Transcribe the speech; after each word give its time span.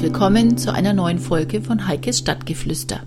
Herzlich 0.00 0.14
willkommen 0.14 0.56
zu 0.56 0.72
einer 0.72 0.94
neuen 0.94 1.18
Folge 1.18 1.60
von 1.60 1.86
Heikes 1.86 2.20
Stadtgeflüster. 2.20 3.02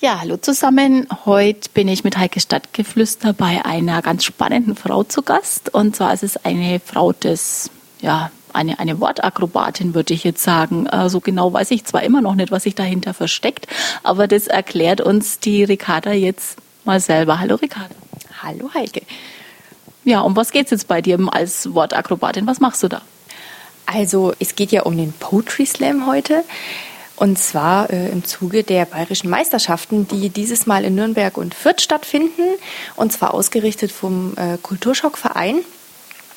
Ja, 0.00 0.22
hallo 0.22 0.38
zusammen. 0.38 1.06
Heute 1.26 1.68
bin 1.74 1.86
ich 1.88 2.02
mit 2.02 2.16
Heikes 2.16 2.44
Stadtgeflüster 2.44 3.34
bei 3.34 3.62
einer 3.62 4.00
ganz 4.00 4.24
spannenden 4.24 4.74
Frau 4.74 5.02
zu 5.02 5.20
Gast. 5.20 5.74
Und 5.74 5.94
zwar 5.94 6.14
ist 6.14 6.22
es 6.22 6.42
eine 6.46 6.80
Frau 6.80 7.12
des, 7.12 7.68
ja, 8.00 8.30
eine, 8.54 8.78
eine 8.78 9.00
Wortakrobatin, 9.00 9.94
würde 9.94 10.14
ich 10.14 10.24
jetzt 10.24 10.42
sagen. 10.42 10.86
Äh, 10.86 11.10
so 11.10 11.20
genau 11.20 11.52
weiß 11.52 11.72
ich 11.72 11.84
zwar 11.84 12.04
immer 12.04 12.22
noch 12.22 12.34
nicht, 12.34 12.50
was 12.50 12.62
sich 12.62 12.74
dahinter 12.74 13.12
versteckt, 13.12 13.66
aber 14.02 14.26
das 14.26 14.46
erklärt 14.46 15.02
uns 15.02 15.40
die 15.40 15.62
Ricarda 15.62 16.12
jetzt 16.12 16.56
mal 16.86 17.00
selber. 17.00 17.38
Hallo 17.38 17.56
Ricarda. 17.56 17.94
Hallo 18.42 18.70
Heike. 18.72 19.02
Ja, 20.04 20.20
um 20.22 20.36
was 20.36 20.52
geht 20.52 20.64
es 20.64 20.70
jetzt 20.70 20.88
bei 20.88 21.02
dir 21.02 21.18
als 21.30 21.74
Wortakrobatin? 21.74 22.46
Was 22.46 22.60
machst 22.60 22.82
du 22.82 22.88
da? 22.88 23.02
Also 23.86 24.32
es 24.38 24.56
geht 24.56 24.72
ja 24.72 24.82
um 24.82 24.96
den 24.96 25.12
Poetry 25.12 25.66
Slam 25.66 26.06
heute. 26.06 26.44
Und 27.16 27.38
zwar 27.38 27.90
äh, 27.90 28.08
im 28.08 28.24
Zuge 28.24 28.64
der 28.64 28.84
bayerischen 28.84 29.30
Meisterschaften, 29.30 30.08
die 30.08 30.28
dieses 30.28 30.66
Mal 30.66 30.84
in 30.84 30.94
Nürnberg 30.94 31.36
und 31.36 31.54
Fürth 31.54 31.80
stattfinden. 31.80 32.42
Und 32.96 33.12
zwar 33.12 33.34
ausgerichtet 33.34 33.92
vom 33.92 34.34
äh, 34.36 34.58
Kulturschockverein. 34.60 35.60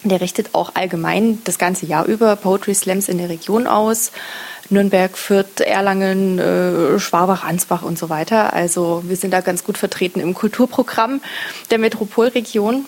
Der 0.04 0.22
richtet 0.22 0.54
auch 0.54 0.76
allgemein 0.76 1.42
das 1.46 1.58
ganze 1.58 1.88
Jahr 1.88 2.06
über 2.06 2.36
Poetry 2.36 2.76
Slams 2.76 3.10
in 3.10 3.18
der 3.18 3.30
Region 3.30 3.66
aus. 3.66 4.12
Nürnberg, 4.70 5.18
Fürth, 5.18 5.62
Erlangen, 5.62 6.38
äh, 6.40 7.00
Schwabach, 7.00 7.44
Ansbach 7.44 7.82
und 7.82 7.98
so 7.98 8.10
weiter. 8.10 8.54
Also 8.54 9.04
wir 9.06 9.16
sind 9.16 9.32
da 9.32 9.42
ganz 9.42 9.64
gut 9.64 9.78
vertreten 9.78 10.20
im 10.20 10.34
Kulturprogramm 10.34 11.22
der 11.72 11.80
Metropolregion. 11.80 12.86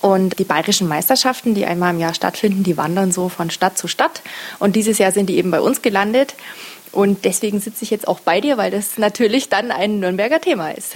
Und 0.00 0.38
die 0.38 0.44
bayerischen 0.44 0.88
Meisterschaften, 0.88 1.54
die 1.54 1.66
einmal 1.66 1.94
im 1.94 2.00
Jahr 2.00 2.14
stattfinden, 2.14 2.62
die 2.62 2.76
wandern 2.76 3.12
so 3.12 3.28
von 3.28 3.50
Stadt 3.50 3.78
zu 3.78 3.88
Stadt. 3.88 4.22
Und 4.58 4.76
dieses 4.76 4.98
Jahr 4.98 5.12
sind 5.12 5.26
die 5.26 5.38
eben 5.38 5.50
bei 5.50 5.60
uns 5.60 5.82
gelandet. 5.82 6.34
Und 6.92 7.26
deswegen 7.26 7.60
sitze 7.60 7.84
ich 7.84 7.90
jetzt 7.90 8.08
auch 8.08 8.20
bei 8.20 8.40
dir, 8.40 8.56
weil 8.56 8.70
das 8.70 8.96
natürlich 8.96 9.50
dann 9.50 9.70
ein 9.70 10.00
Nürnberger 10.00 10.40
Thema 10.40 10.70
ist. 10.70 10.94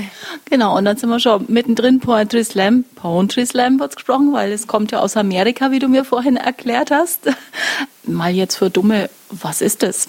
Genau, 0.49 0.77
und 0.79 0.87
dann 0.87 0.97
sind 0.97 1.11
wir 1.11 1.21
schon 1.21 1.45
mittendrin 1.49 2.01
Poetry 2.01 2.43
Slam. 2.43 2.85
Poetry 2.95 3.45
Slam 3.45 3.79
wird 3.79 3.97
gesprochen, 3.97 4.33
weil 4.33 4.51
es 4.51 4.67
kommt 4.67 4.93
ja 4.93 5.01
aus 5.01 5.19
Amerika, 5.19 5.71
wie 5.73 5.79
du 5.79 5.89
mir 5.89 6.07
vorhin 6.07 6.37
erklärt 6.37 6.91
hast. 6.91 7.29
Mal 8.05 8.33
jetzt 8.33 8.57
für 8.57 8.71
Dumme, 8.71 9.11
was 9.29 9.61
ist 9.61 9.83
das? 9.83 10.09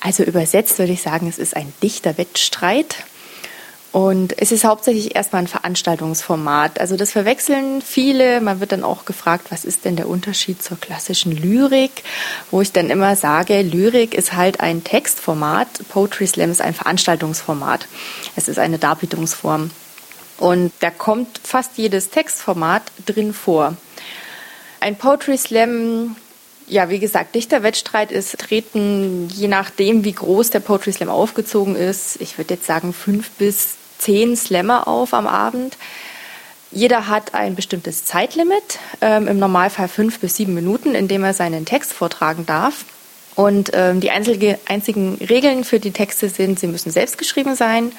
Also 0.00 0.22
übersetzt 0.22 0.78
würde 0.78 0.92
ich 0.92 1.02
sagen, 1.02 1.28
es 1.28 1.38
ist 1.38 1.54
ein 1.54 1.70
dichter 1.82 2.16
Wettstreit. 2.16 3.04
Und 3.92 4.38
es 4.38 4.52
ist 4.52 4.64
hauptsächlich 4.64 5.16
erstmal 5.16 5.42
ein 5.42 5.48
Veranstaltungsformat. 5.48 6.78
Also 6.78 6.96
das 6.96 7.10
verwechseln 7.10 7.82
viele. 7.82 8.40
Man 8.40 8.60
wird 8.60 8.70
dann 8.70 8.84
auch 8.84 9.04
gefragt, 9.04 9.46
was 9.50 9.64
ist 9.64 9.84
denn 9.84 9.96
der 9.96 10.08
Unterschied 10.08 10.62
zur 10.62 10.78
klassischen 10.78 11.32
Lyrik? 11.32 12.04
Wo 12.52 12.60
ich 12.60 12.70
dann 12.70 12.88
immer 12.88 13.16
sage, 13.16 13.62
Lyrik 13.62 14.14
ist 14.14 14.34
halt 14.34 14.60
ein 14.60 14.84
Textformat. 14.84 15.88
Poetry 15.88 16.28
Slam 16.28 16.52
ist 16.52 16.60
ein 16.60 16.74
Veranstaltungsformat. 16.74 17.88
Es 18.36 18.46
ist 18.46 18.60
eine 18.60 18.78
Darbietungsform. 18.78 19.72
Und 20.38 20.72
da 20.78 20.90
kommt 20.90 21.40
fast 21.42 21.76
jedes 21.76 22.10
Textformat 22.10 22.82
drin 23.06 23.34
vor. 23.34 23.76
Ein 24.78 24.96
Poetry 24.96 25.36
Slam 25.36 26.14
ja, 26.68 26.88
wie 26.88 27.00
gesagt, 27.00 27.34
Dichterwettstreit 27.34 28.12
ist 28.12 28.38
treten, 28.38 29.28
je 29.28 29.48
nachdem, 29.48 30.04
wie 30.04 30.12
groß 30.12 30.50
der 30.50 30.60
Poetry 30.60 30.92
Slam 30.92 31.08
aufgezogen 31.08 31.74
ist. 31.74 32.20
Ich 32.20 32.38
würde 32.38 32.54
jetzt 32.54 32.66
sagen, 32.66 32.92
fünf 32.92 33.30
bis 33.30 33.79
zehn 34.00 34.36
Slammer 34.36 34.88
auf 34.88 35.14
am 35.14 35.26
Abend. 35.26 35.76
Jeder 36.72 37.08
hat 37.08 37.34
ein 37.34 37.56
bestimmtes 37.56 38.04
Zeitlimit, 38.04 38.78
ähm, 39.00 39.26
im 39.26 39.38
Normalfall 39.38 39.88
fünf 39.88 40.20
bis 40.20 40.36
sieben 40.36 40.54
Minuten, 40.54 40.94
in 40.94 41.08
dem 41.08 41.24
er 41.24 41.34
seinen 41.34 41.64
Text 41.64 41.92
vortragen 41.92 42.46
darf. 42.46 42.84
Und 43.34 43.70
ähm, 43.74 44.00
die 44.00 44.10
einzige, 44.10 44.58
einzigen 44.66 45.14
Regeln 45.16 45.64
für 45.64 45.80
die 45.80 45.92
Texte 45.92 46.28
sind, 46.28 46.60
sie 46.60 46.66
müssen 46.66 46.90
selbst 46.90 47.18
geschrieben 47.18 47.54
sein 47.54 47.92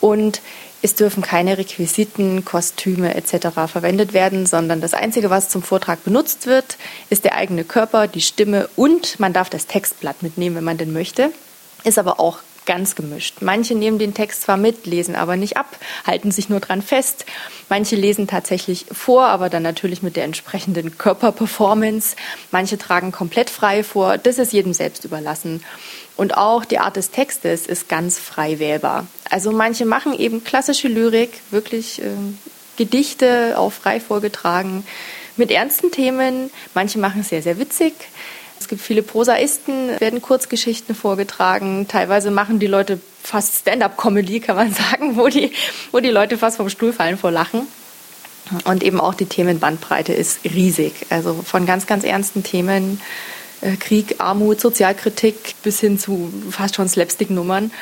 und 0.00 0.40
es 0.84 0.96
dürfen 0.96 1.22
keine 1.22 1.58
Requisiten, 1.58 2.44
Kostüme 2.44 3.14
etc. 3.14 3.48
verwendet 3.70 4.12
werden, 4.14 4.46
sondern 4.46 4.80
das 4.80 4.94
Einzige, 4.94 5.30
was 5.30 5.48
zum 5.48 5.62
Vortrag 5.62 6.02
benutzt 6.02 6.46
wird, 6.46 6.76
ist 7.08 7.24
der 7.24 7.36
eigene 7.36 7.62
Körper, 7.62 8.08
die 8.08 8.20
Stimme 8.20 8.68
und 8.74 9.20
man 9.20 9.32
darf 9.32 9.48
das 9.48 9.66
Textblatt 9.68 10.22
mitnehmen, 10.24 10.56
wenn 10.56 10.64
man 10.64 10.78
denn 10.78 10.92
möchte. 10.92 11.30
Ist 11.84 11.98
aber 11.98 12.18
auch 12.18 12.38
ganz 12.66 12.94
gemischt. 12.94 13.36
Manche 13.40 13.74
nehmen 13.74 13.98
den 13.98 14.14
Text 14.14 14.42
zwar 14.42 14.56
mit, 14.56 14.86
lesen 14.86 15.16
aber 15.16 15.36
nicht 15.36 15.56
ab, 15.56 15.78
halten 16.06 16.30
sich 16.30 16.48
nur 16.48 16.60
dran 16.60 16.82
fest. 16.82 17.24
Manche 17.68 17.96
lesen 17.96 18.26
tatsächlich 18.26 18.86
vor, 18.92 19.26
aber 19.26 19.48
dann 19.48 19.62
natürlich 19.62 20.02
mit 20.02 20.16
der 20.16 20.24
entsprechenden 20.24 20.98
Körperperformance. 20.98 22.16
Manche 22.50 22.78
tragen 22.78 23.12
komplett 23.12 23.50
frei 23.50 23.82
vor. 23.84 24.18
Das 24.18 24.38
ist 24.38 24.52
jedem 24.52 24.74
selbst 24.74 25.04
überlassen. 25.04 25.62
Und 26.16 26.36
auch 26.36 26.64
die 26.64 26.78
Art 26.78 26.96
des 26.96 27.10
Textes 27.10 27.66
ist 27.66 27.88
ganz 27.88 28.18
frei 28.18 28.58
wählbar. 28.58 29.06
Also 29.30 29.50
manche 29.50 29.86
machen 29.86 30.12
eben 30.18 30.44
klassische 30.44 30.88
Lyrik, 30.88 31.40
wirklich 31.50 32.02
äh, 32.02 32.10
Gedichte 32.76 33.54
auch 33.56 33.72
frei 33.72 34.00
vorgetragen 34.00 34.84
mit 35.36 35.50
ernsten 35.50 35.90
Themen. 35.90 36.50
Manche 36.74 36.98
machen 36.98 37.22
es 37.22 37.30
sehr, 37.30 37.42
sehr 37.42 37.58
witzig. 37.58 37.94
Es 38.62 38.68
gibt 38.68 38.80
viele 38.80 39.02
Prosaisten, 39.02 39.98
werden 39.98 40.22
Kurzgeschichten 40.22 40.94
vorgetragen. 40.94 41.88
Teilweise 41.88 42.30
machen 42.30 42.60
die 42.60 42.68
Leute 42.68 43.00
fast 43.20 43.56
Stand-up-Comedy, 43.56 44.38
kann 44.38 44.54
man 44.54 44.72
sagen, 44.90 45.16
wo 45.16 45.26
die, 45.26 45.50
wo 45.90 45.98
die 45.98 46.10
Leute 46.10 46.38
fast 46.38 46.58
vom 46.58 46.68
Stuhl 46.68 46.92
fallen 46.92 47.18
vor 47.18 47.32
Lachen. 47.32 47.66
Und 48.64 48.84
eben 48.84 49.00
auch 49.00 49.14
die 49.14 49.26
Themenbandbreite 49.26 50.12
ist 50.12 50.44
riesig. 50.44 50.92
Also 51.10 51.34
von 51.44 51.66
ganz, 51.66 51.88
ganz 51.88 52.04
ernsten 52.04 52.44
Themen, 52.44 53.00
äh, 53.62 53.74
Krieg, 53.74 54.16
Armut, 54.18 54.60
Sozialkritik 54.60 55.56
bis 55.64 55.80
hin 55.80 55.98
zu 55.98 56.32
fast 56.50 56.76
schon 56.76 56.88
Slapstick-Nummern, 56.88 57.72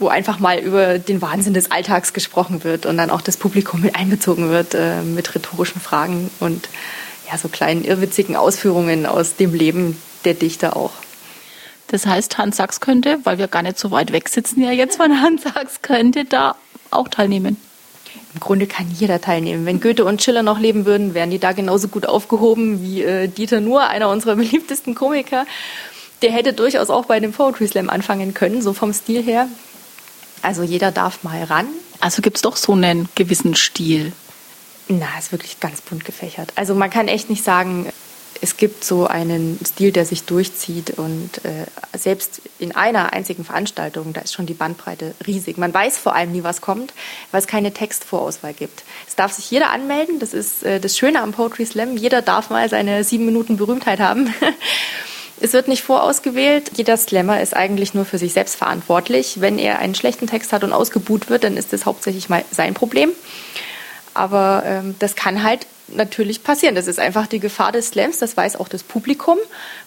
wo 0.00 0.08
einfach 0.08 0.40
mal 0.40 0.58
über 0.58 0.98
den 0.98 1.22
Wahnsinn 1.22 1.54
des 1.54 1.70
Alltags 1.70 2.12
gesprochen 2.12 2.64
wird 2.64 2.86
und 2.86 2.96
dann 2.96 3.10
auch 3.10 3.20
das 3.20 3.36
Publikum 3.36 3.82
mit 3.82 3.94
einbezogen 3.94 4.48
wird 4.48 4.74
äh, 4.74 5.00
mit 5.02 5.32
rhetorischen 5.32 5.80
Fragen 5.80 6.28
und 6.40 6.68
ja, 7.30 7.38
so 7.38 7.48
kleinen 7.48 7.84
irrwitzigen 7.84 8.34
Ausführungen 8.34 9.06
aus 9.06 9.36
dem 9.36 9.54
Leben 9.54 9.96
der 10.24 10.34
Dichter 10.34 10.76
auch. 10.76 10.92
Das 11.88 12.06
heißt, 12.06 12.38
Hans 12.38 12.56
Sachs 12.56 12.80
könnte, 12.80 13.18
weil 13.24 13.38
wir 13.38 13.48
gar 13.48 13.62
nicht 13.62 13.78
so 13.78 13.90
weit 13.90 14.12
weg 14.12 14.28
sitzen 14.28 14.62
ja 14.62 14.70
jetzt 14.72 14.96
von 14.96 15.20
Hans 15.20 15.42
Sachs, 15.42 15.82
könnte 15.82 16.24
da 16.24 16.56
auch 16.90 17.08
teilnehmen. 17.08 17.56
Im 18.32 18.40
Grunde 18.40 18.66
kann 18.66 18.90
jeder 18.90 19.20
teilnehmen. 19.20 19.66
Wenn 19.66 19.80
Goethe 19.80 20.04
und 20.04 20.22
Schiller 20.22 20.42
noch 20.42 20.58
leben 20.58 20.86
würden, 20.86 21.14
wären 21.14 21.30
die 21.30 21.38
da 21.38 21.52
genauso 21.52 21.88
gut 21.88 22.06
aufgehoben 22.06 22.82
wie 22.82 23.02
äh, 23.02 23.28
Dieter 23.28 23.60
Nuhr, 23.60 23.86
einer 23.88 24.08
unserer 24.08 24.36
beliebtesten 24.36 24.94
Komiker. 24.94 25.46
Der 26.22 26.32
hätte 26.32 26.52
durchaus 26.52 26.90
auch 26.90 27.06
bei 27.06 27.20
dem 27.20 27.32
Poetry 27.32 27.68
Slam 27.68 27.90
anfangen 27.90 28.34
können, 28.34 28.62
so 28.62 28.72
vom 28.72 28.92
Stil 28.92 29.22
her. 29.22 29.48
Also 30.42 30.62
jeder 30.62 30.90
darf 30.90 31.22
mal 31.22 31.42
ran. 31.44 31.66
Also 32.00 32.22
gibt 32.22 32.36
es 32.36 32.42
doch 32.42 32.56
so 32.56 32.72
einen 32.72 33.08
gewissen 33.14 33.54
Stil. 33.54 34.12
Na, 34.88 35.06
ist 35.18 35.32
wirklich 35.32 35.60
ganz 35.60 35.80
bunt 35.80 36.04
gefächert. 36.04 36.52
Also 36.56 36.74
man 36.74 36.90
kann 36.90 37.08
echt 37.08 37.30
nicht 37.30 37.44
sagen, 37.44 37.90
es 38.44 38.58
gibt 38.58 38.84
so 38.84 39.06
einen 39.06 39.58
Stil, 39.66 39.90
der 39.90 40.04
sich 40.04 40.24
durchzieht 40.24 40.98
und 40.98 41.42
äh, 41.46 41.64
selbst 41.96 42.42
in 42.58 42.76
einer 42.76 43.14
einzigen 43.14 43.42
Veranstaltung, 43.42 44.12
da 44.12 44.20
ist 44.20 44.34
schon 44.34 44.44
die 44.44 44.52
Bandbreite 44.52 45.14
riesig. 45.26 45.56
Man 45.56 45.72
weiß 45.72 45.96
vor 45.96 46.14
allem 46.14 46.30
nie, 46.30 46.44
was 46.44 46.60
kommt, 46.60 46.92
weil 47.30 47.40
es 47.40 47.46
keine 47.46 47.72
Textvorauswahl 47.72 48.52
gibt. 48.52 48.84
Es 49.08 49.16
darf 49.16 49.32
sich 49.32 49.50
jeder 49.50 49.70
anmelden, 49.70 50.18
das 50.18 50.34
ist 50.34 50.62
äh, 50.62 50.78
das 50.78 50.98
Schöne 50.98 51.22
am 51.22 51.32
Poetry 51.32 51.64
Slam. 51.64 51.96
Jeder 51.96 52.20
darf 52.20 52.50
mal 52.50 52.68
seine 52.68 53.02
sieben 53.02 53.24
Minuten 53.24 53.56
Berühmtheit 53.56 53.98
haben. 53.98 54.32
Es 55.40 55.52
wird 55.52 55.66
nicht 55.66 55.82
vorausgewählt. 55.82 56.70
Jeder 56.76 56.96
Slammer 56.96 57.42
ist 57.42 57.56
eigentlich 57.56 57.92
nur 57.92 58.04
für 58.04 58.18
sich 58.18 58.32
selbst 58.32 58.54
verantwortlich. 58.54 59.40
Wenn 59.40 59.58
er 59.58 59.80
einen 59.80 59.96
schlechten 59.96 60.28
Text 60.28 60.52
hat 60.52 60.62
und 60.62 60.72
ausgebuht 60.72 61.28
wird, 61.28 61.42
dann 61.42 61.56
ist 61.56 61.72
das 61.72 61.86
hauptsächlich 61.86 62.28
mal 62.28 62.44
sein 62.52 62.72
Problem. 62.72 63.10
Aber 64.14 64.62
ähm, 64.64 64.94
das 65.00 65.16
kann 65.16 65.42
halt 65.42 65.66
natürlich 65.88 66.42
passieren. 66.42 66.74
Das 66.74 66.86
ist 66.86 66.98
einfach 66.98 67.26
die 67.26 67.40
Gefahr 67.40 67.72
des 67.72 67.88
Slams, 67.88 68.18
das 68.18 68.36
weiß 68.36 68.56
auch 68.56 68.68
das 68.68 68.82
Publikum. 68.82 69.38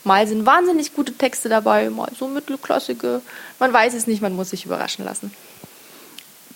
Mal 0.04 0.28
sind 0.28 0.46
wahnsinnig 0.46 0.94
gute 0.94 1.14
Texte 1.14 1.50
dabei, 1.50 1.90
mal 1.90 2.12
so 2.18 2.28
mittelklassige. 2.28 3.22
Man 3.60 3.74
weiß 3.74 3.94
es 3.94 4.08
nicht, 4.08 4.22
man 4.22 4.36
muss 4.36 4.52
sich 4.52 4.66
überraschen 4.66 5.06
lassen. 5.06 5.32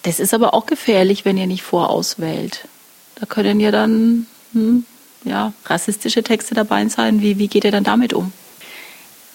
Das 0.04 0.20
ist 0.20 0.34
aber 0.34 0.54
auch 0.54 0.66
gefährlich, 0.66 1.26
wenn 1.26 1.38
ihr 1.38 1.48
nicht 1.48 1.64
vorauswählt. 1.64 2.68
Da 3.16 3.26
können 3.26 3.60
ja 3.60 3.72
dann 3.72 4.26
hm, 4.54 4.86
ja, 5.24 5.54
rassistische 5.66 6.24
Texte 6.24 6.56
dabei 6.56 6.88
sein. 6.88 7.22
Wie, 7.22 7.38
wie 7.38 7.48
geht 7.48 7.64
ihr 7.64 7.72
dann 7.72 7.84
damit 7.84 8.14
um? 8.14 8.34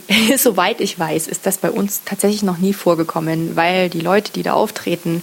Soweit 0.37 0.81
ich 0.81 0.99
weiß, 0.99 1.27
ist 1.27 1.47
das 1.47 1.59
bei 1.59 1.71
uns 1.71 2.03
tatsächlich 2.05 2.43
noch 2.43 2.59
nie 2.59 2.73
vorgekommen, 2.73 3.57
weil 3.57 3.89
die 3.91 4.01
Leute, 4.01 4.33
die 4.33 4.43
da 4.43 4.53
auftreten, 4.55 5.23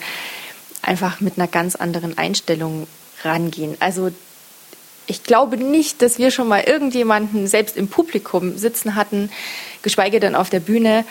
einfach 0.81 1.21
mit 1.21 1.37
einer 1.37 1.47
ganz 1.47 1.75
anderen 1.75 2.17
Einstellung 2.17 2.87
rangehen. 3.23 3.75
Also 3.79 4.11
ich 5.07 5.23
glaube 5.23 5.57
nicht, 5.57 6.01
dass 6.01 6.17
wir 6.17 6.31
schon 6.31 6.47
mal 6.47 6.63
irgendjemanden 6.63 7.47
selbst 7.47 7.77
im 7.77 7.87
Publikum 7.87 8.57
sitzen 8.57 8.95
hatten, 8.95 9.29
geschweige 9.81 10.19
denn 10.19 10.35
auf 10.35 10.49
der 10.49 10.59
Bühne, 10.59 11.05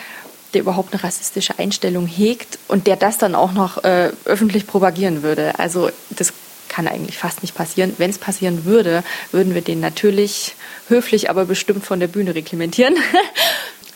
der 0.53 0.61
überhaupt 0.61 0.93
eine 0.93 1.03
rassistische 1.03 1.57
Einstellung 1.59 2.07
hegt 2.07 2.59
und 2.67 2.87
der 2.87 2.95
das 2.95 3.17
dann 3.17 3.35
auch 3.35 3.53
noch 3.53 3.83
äh, 3.83 4.11
öffentlich 4.25 4.67
propagieren 4.67 5.23
würde. 5.23 5.57
Also 5.59 5.89
das 6.11 6.33
kann 6.69 6.87
eigentlich 6.87 7.17
fast 7.17 7.43
nicht 7.43 7.53
passieren. 7.53 7.93
Wenn 7.97 8.09
es 8.09 8.17
passieren 8.17 8.65
würde, 8.65 9.03
würden 9.31 9.53
wir 9.53 9.61
den 9.61 9.79
natürlich 9.79 10.55
höflich, 10.87 11.29
aber 11.29 11.45
bestimmt 11.45 11.85
von 11.85 11.99
der 11.99 12.07
Bühne 12.07 12.33
reglementieren. 12.33 12.95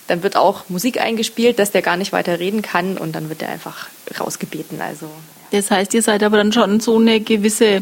Dann 0.07 0.23
wird 0.23 0.35
auch 0.35 0.69
Musik 0.69 1.01
eingespielt, 1.01 1.59
dass 1.59 1.71
der 1.71 1.81
gar 1.81 1.97
nicht 1.97 2.13
weiter 2.13 2.39
reden 2.39 2.61
kann 2.61 2.97
und 2.97 3.13
dann 3.13 3.29
wird 3.29 3.41
er 3.41 3.49
einfach 3.49 3.87
rausgebeten. 4.19 4.81
Also 4.81 5.09
das 5.51 5.71
heißt, 5.71 5.93
ihr 5.93 6.01
seid 6.01 6.23
aber 6.23 6.37
dann 6.37 6.51
schon 6.51 6.81
so 6.81 6.97
eine 6.97 7.21
gewisse 7.21 7.81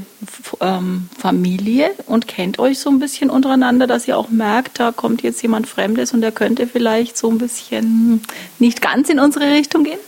ähm, 0.62 1.10
Familie 1.18 1.92
und 2.06 2.28
kennt 2.28 2.60
euch 2.60 2.78
so 2.78 2.92
ein 2.92 3.00
bisschen 3.00 3.32
untereinander, 3.32 3.88
dass 3.88 4.08
ihr 4.08 4.18
auch 4.18 4.30
merkt, 4.30 4.80
da 4.80 4.92
kommt 4.92 5.24
jetzt 5.24 5.42
jemand 5.42 5.68
Fremdes 5.68 6.14
und 6.14 6.22
der 6.22 6.32
könnte 6.32 6.68
vielleicht 6.68 7.18
so 7.18 7.30
ein 7.30 7.40
bisschen 7.40 8.22
nicht 8.60 8.82
ganz 8.82 9.10
in 9.10 9.20
unsere 9.20 9.52
Richtung 9.52 9.84
gehen? 9.84 10.00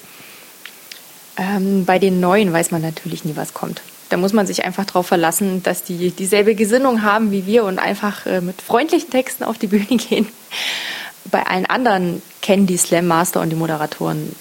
Ähm, 1.37 1.85
bei 1.85 1.97
den 1.97 2.19
Neuen 2.19 2.53
weiß 2.53 2.69
man 2.71 2.81
natürlich 2.81 3.25
nie, 3.25 3.35
was 3.35 3.55
kommt. 3.55 3.81
Da 4.09 4.17
muss 4.17 4.33
man 4.33 4.45
sich 4.45 4.63
einfach 4.63 4.85
darauf 4.85 5.07
verlassen, 5.07 5.63
dass 5.63 5.83
die 5.83 6.11
dieselbe 6.11 6.55
Gesinnung 6.55 7.01
haben 7.01 7.31
wie 7.31 7.45
wir 7.45 7.63
und 7.63 7.79
einfach 7.79 8.25
äh, 8.25 8.39
mit 8.39 8.61
freundlichen 8.61 9.09
Texten 9.09 9.43
auf 9.43 9.57
die 9.57 9.67
Bühne 9.67 9.85
gehen. 9.97 10.27
Bei 11.31 11.45
allen 11.45 11.65
anderen 11.65 12.21
kennen 12.41 12.67
die 12.67 12.77
Slam 12.77 13.07
Master 13.07 13.41
und 13.41 13.49
die 13.49 13.55
Moderatoren 13.55 14.35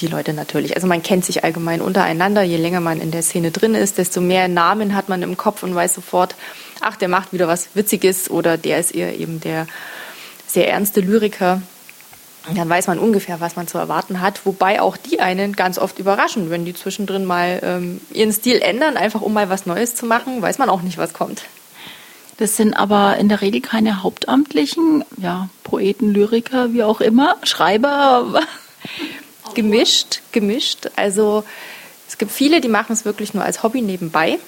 die 0.00 0.06
Leute 0.06 0.32
natürlich. 0.32 0.76
Also 0.76 0.86
man 0.86 1.02
kennt 1.02 1.24
sich 1.24 1.44
allgemein 1.44 1.80
untereinander. 1.80 2.42
Je 2.42 2.56
länger 2.56 2.80
man 2.80 3.00
in 3.00 3.10
der 3.10 3.22
Szene 3.22 3.50
drin 3.50 3.74
ist, 3.74 3.98
desto 3.98 4.20
mehr 4.20 4.48
Namen 4.48 4.94
hat 4.94 5.08
man 5.08 5.22
im 5.22 5.36
Kopf 5.36 5.62
und 5.62 5.74
weiß 5.74 5.94
sofort, 5.94 6.34
ach, 6.80 6.96
der 6.96 7.08
macht 7.08 7.32
wieder 7.32 7.48
was 7.48 7.70
Witziges 7.74 8.30
oder 8.30 8.56
der 8.56 8.78
ist 8.78 8.94
eher 8.94 9.18
eben 9.18 9.40
der 9.40 9.66
sehr 10.46 10.70
ernste 10.70 11.00
Lyriker. 11.00 11.62
Dann 12.54 12.68
weiß 12.68 12.86
man 12.86 12.98
ungefähr, 12.98 13.40
was 13.40 13.56
man 13.56 13.68
zu 13.68 13.76
erwarten 13.76 14.20
hat. 14.20 14.46
Wobei 14.46 14.80
auch 14.80 14.96
die 14.96 15.20
einen 15.20 15.54
ganz 15.54 15.78
oft 15.78 15.98
überraschen, 15.98 16.50
wenn 16.50 16.64
die 16.64 16.72
zwischendrin 16.72 17.24
mal 17.24 17.60
ähm, 17.62 18.00
ihren 18.12 18.32
Stil 18.32 18.62
ändern, 18.62 18.96
einfach 18.96 19.20
um 19.20 19.34
mal 19.34 19.50
was 19.50 19.66
Neues 19.66 19.94
zu 19.94 20.06
machen, 20.06 20.40
weiß 20.40 20.58
man 20.58 20.70
auch 20.70 20.80
nicht, 20.80 20.96
was 20.96 21.12
kommt. 21.12 21.42
Das 22.38 22.56
sind 22.56 22.74
aber 22.74 23.16
in 23.16 23.28
der 23.28 23.40
Regel 23.40 23.60
keine 23.60 24.02
Hauptamtlichen, 24.02 25.04
ja, 25.16 25.48
Poeten, 25.64 26.14
Lyriker, 26.14 26.72
wie 26.72 26.84
auch 26.84 27.00
immer, 27.00 27.36
Schreiber. 27.42 28.42
Gemischt, 29.54 30.20
gemischt. 30.30 30.90
Also 30.94 31.42
es 32.06 32.16
gibt 32.16 32.30
viele, 32.30 32.60
die 32.60 32.68
machen 32.68 32.92
es 32.92 33.04
wirklich 33.04 33.34
nur 33.34 33.42
als 33.42 33.62
Hobby 33.62 33.82
nebenbei. 33.82 34.38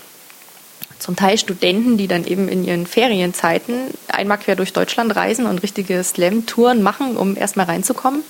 Zum 1.01 1.17
Teil 1.17 1.37
Studenten, 1.39 1.97
die 1.97 2.07
dann 2.07 2.25
eben 2.27 2.49
in 2.49 2.65
ihren 2.65 2.87
Ferienzeiten 2.87 3.89
einmal 4.09 4.39
quer 4.39 4.55
durch 4.55 4.73
Deutschland 4.73 5.17
reisen 5.17 5.47
und 5.47 5.63
richtige 5.63 6.05
Slam-Touren 6.05 6.83
machen, 6.83 7.17
um 7.17 7.37
erstmal 7.37 7.67
reinzukommen. 7.67 8.23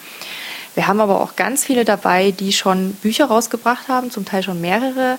Wir 0.75 0.87
haben 0.87 1.01
aber 1.01 1.21
auch 1.21 1.37
ganz 1.37 1.65
viele 1.65 1.85
dabei, 1.85 2.31
die 2.31 2.53
schon 2.53 2.93
Bücher 2.95 3.27
rausgebracht 3.27 3.89
haben, 3.89 4.11
zum 4.11 4.25
Teil 4.25 4.43
schon 4.43 4.61
mehrere. 4.61 5.19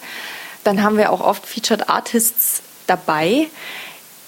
Dann 0.64 0.82
haben 0.82 0.98
wir 0.98 1.12
auch 1.12 1.22
oft 1.22 1.46
Featured 1.46 1.90
Artists 1.90 2.64
dabei, 2.88 3.48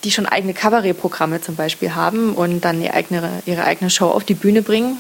die 0.03 0.11
schon 0.11 0.25
eigene 0.25 0.53
Kabarettprogramme 0.53 1.41
zum 1.41 1.55
Beispiel 1.55 1.95
haben 1.95 2.33
und 2.33 2.61
dann 2.61 2.81
ihre 2.81 2.94
eigene, 2.94 3.41
ihre 3.45 3.63
eigene 3.63 3.89
Show 3.89 4.07
auf 4.07 4.23
die 4.23 4.33
Bühne 4.33 4.61
bringen. 4.61 4.97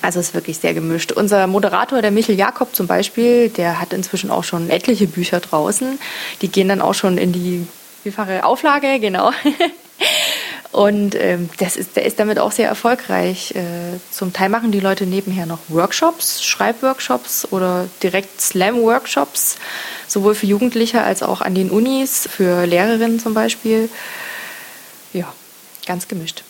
Also 0.00 0.18
es 0.18 0.28
ist 0.28 0.34
wirklich 0.34 0.58
sehr 0.58 0.74
gemischt. 0.74 1.12
Unser 1.12 1.46
Moderator, 1.46 2.02
der 2.02 2.10
Michel 2.10 2.36
Jakob 2.36 2.74
zum 2.74 2.86
Beispiel, 2.86 3.48
der 3.50 3.80
hat 3.80 3.92
inzwischen 3.92 4.30
auch 4.30 4.44
schon 4.44 4.68
etliche 4.68 5.06
Bücher 5.06 5.40
draußen. 5.40 5.98
Die 6.40 6.48
gehen 6.48 6.68
dann 6.68 6.80
auch 6.80 6.94
schon 6.94 7.18
in 7.18 7.32
die 7.32 7.66
vielfache 8.02 8.44
Auflage, 8.44 8.98
genau. 8.98 9.30
Und 10.72 11.14
ähm, 11.14 11.50
das 11.58 11.76
ist, 11.76 11.96
der 11.96 12.06
ist 12.06 12.18
damit 12.18 12.38
auch 12.38 12.50
sehr 12.50 12.66
erfolgreich. 12.66 13.54
Äh, 13.54 13.98
zum 14.10 14.32
Teil 14.32 14.48
machen 14.48 14.72
die 14.72 14.80
Leute 14.80 15.04
nebenher 15.04 15.44
noch 15.44 15.58
Workshops, 15.68 16.42
Schreibworkshops 16.42 17.46
oder 17.52 17.88
direkt 18.02 18.40
Slam-Workshops, 18.40 19.58
sowohl 20.08 20.34
für 20.34 20.46
Jugendliche 20.46 21.02
als 21.02 21.22
auch 21.22 21.42
an 21.42 21.54
den 21.54 21.70
Unis, 21.70 22.26
für 22.26 22.66
Lehrerinnen 22.66 23.20
zum 23.20 23.34
Beispiel. 23.34 23.90
Ja, 25.12 25.30
ganz 25.84 26.08
gemischt. 26.08 26.42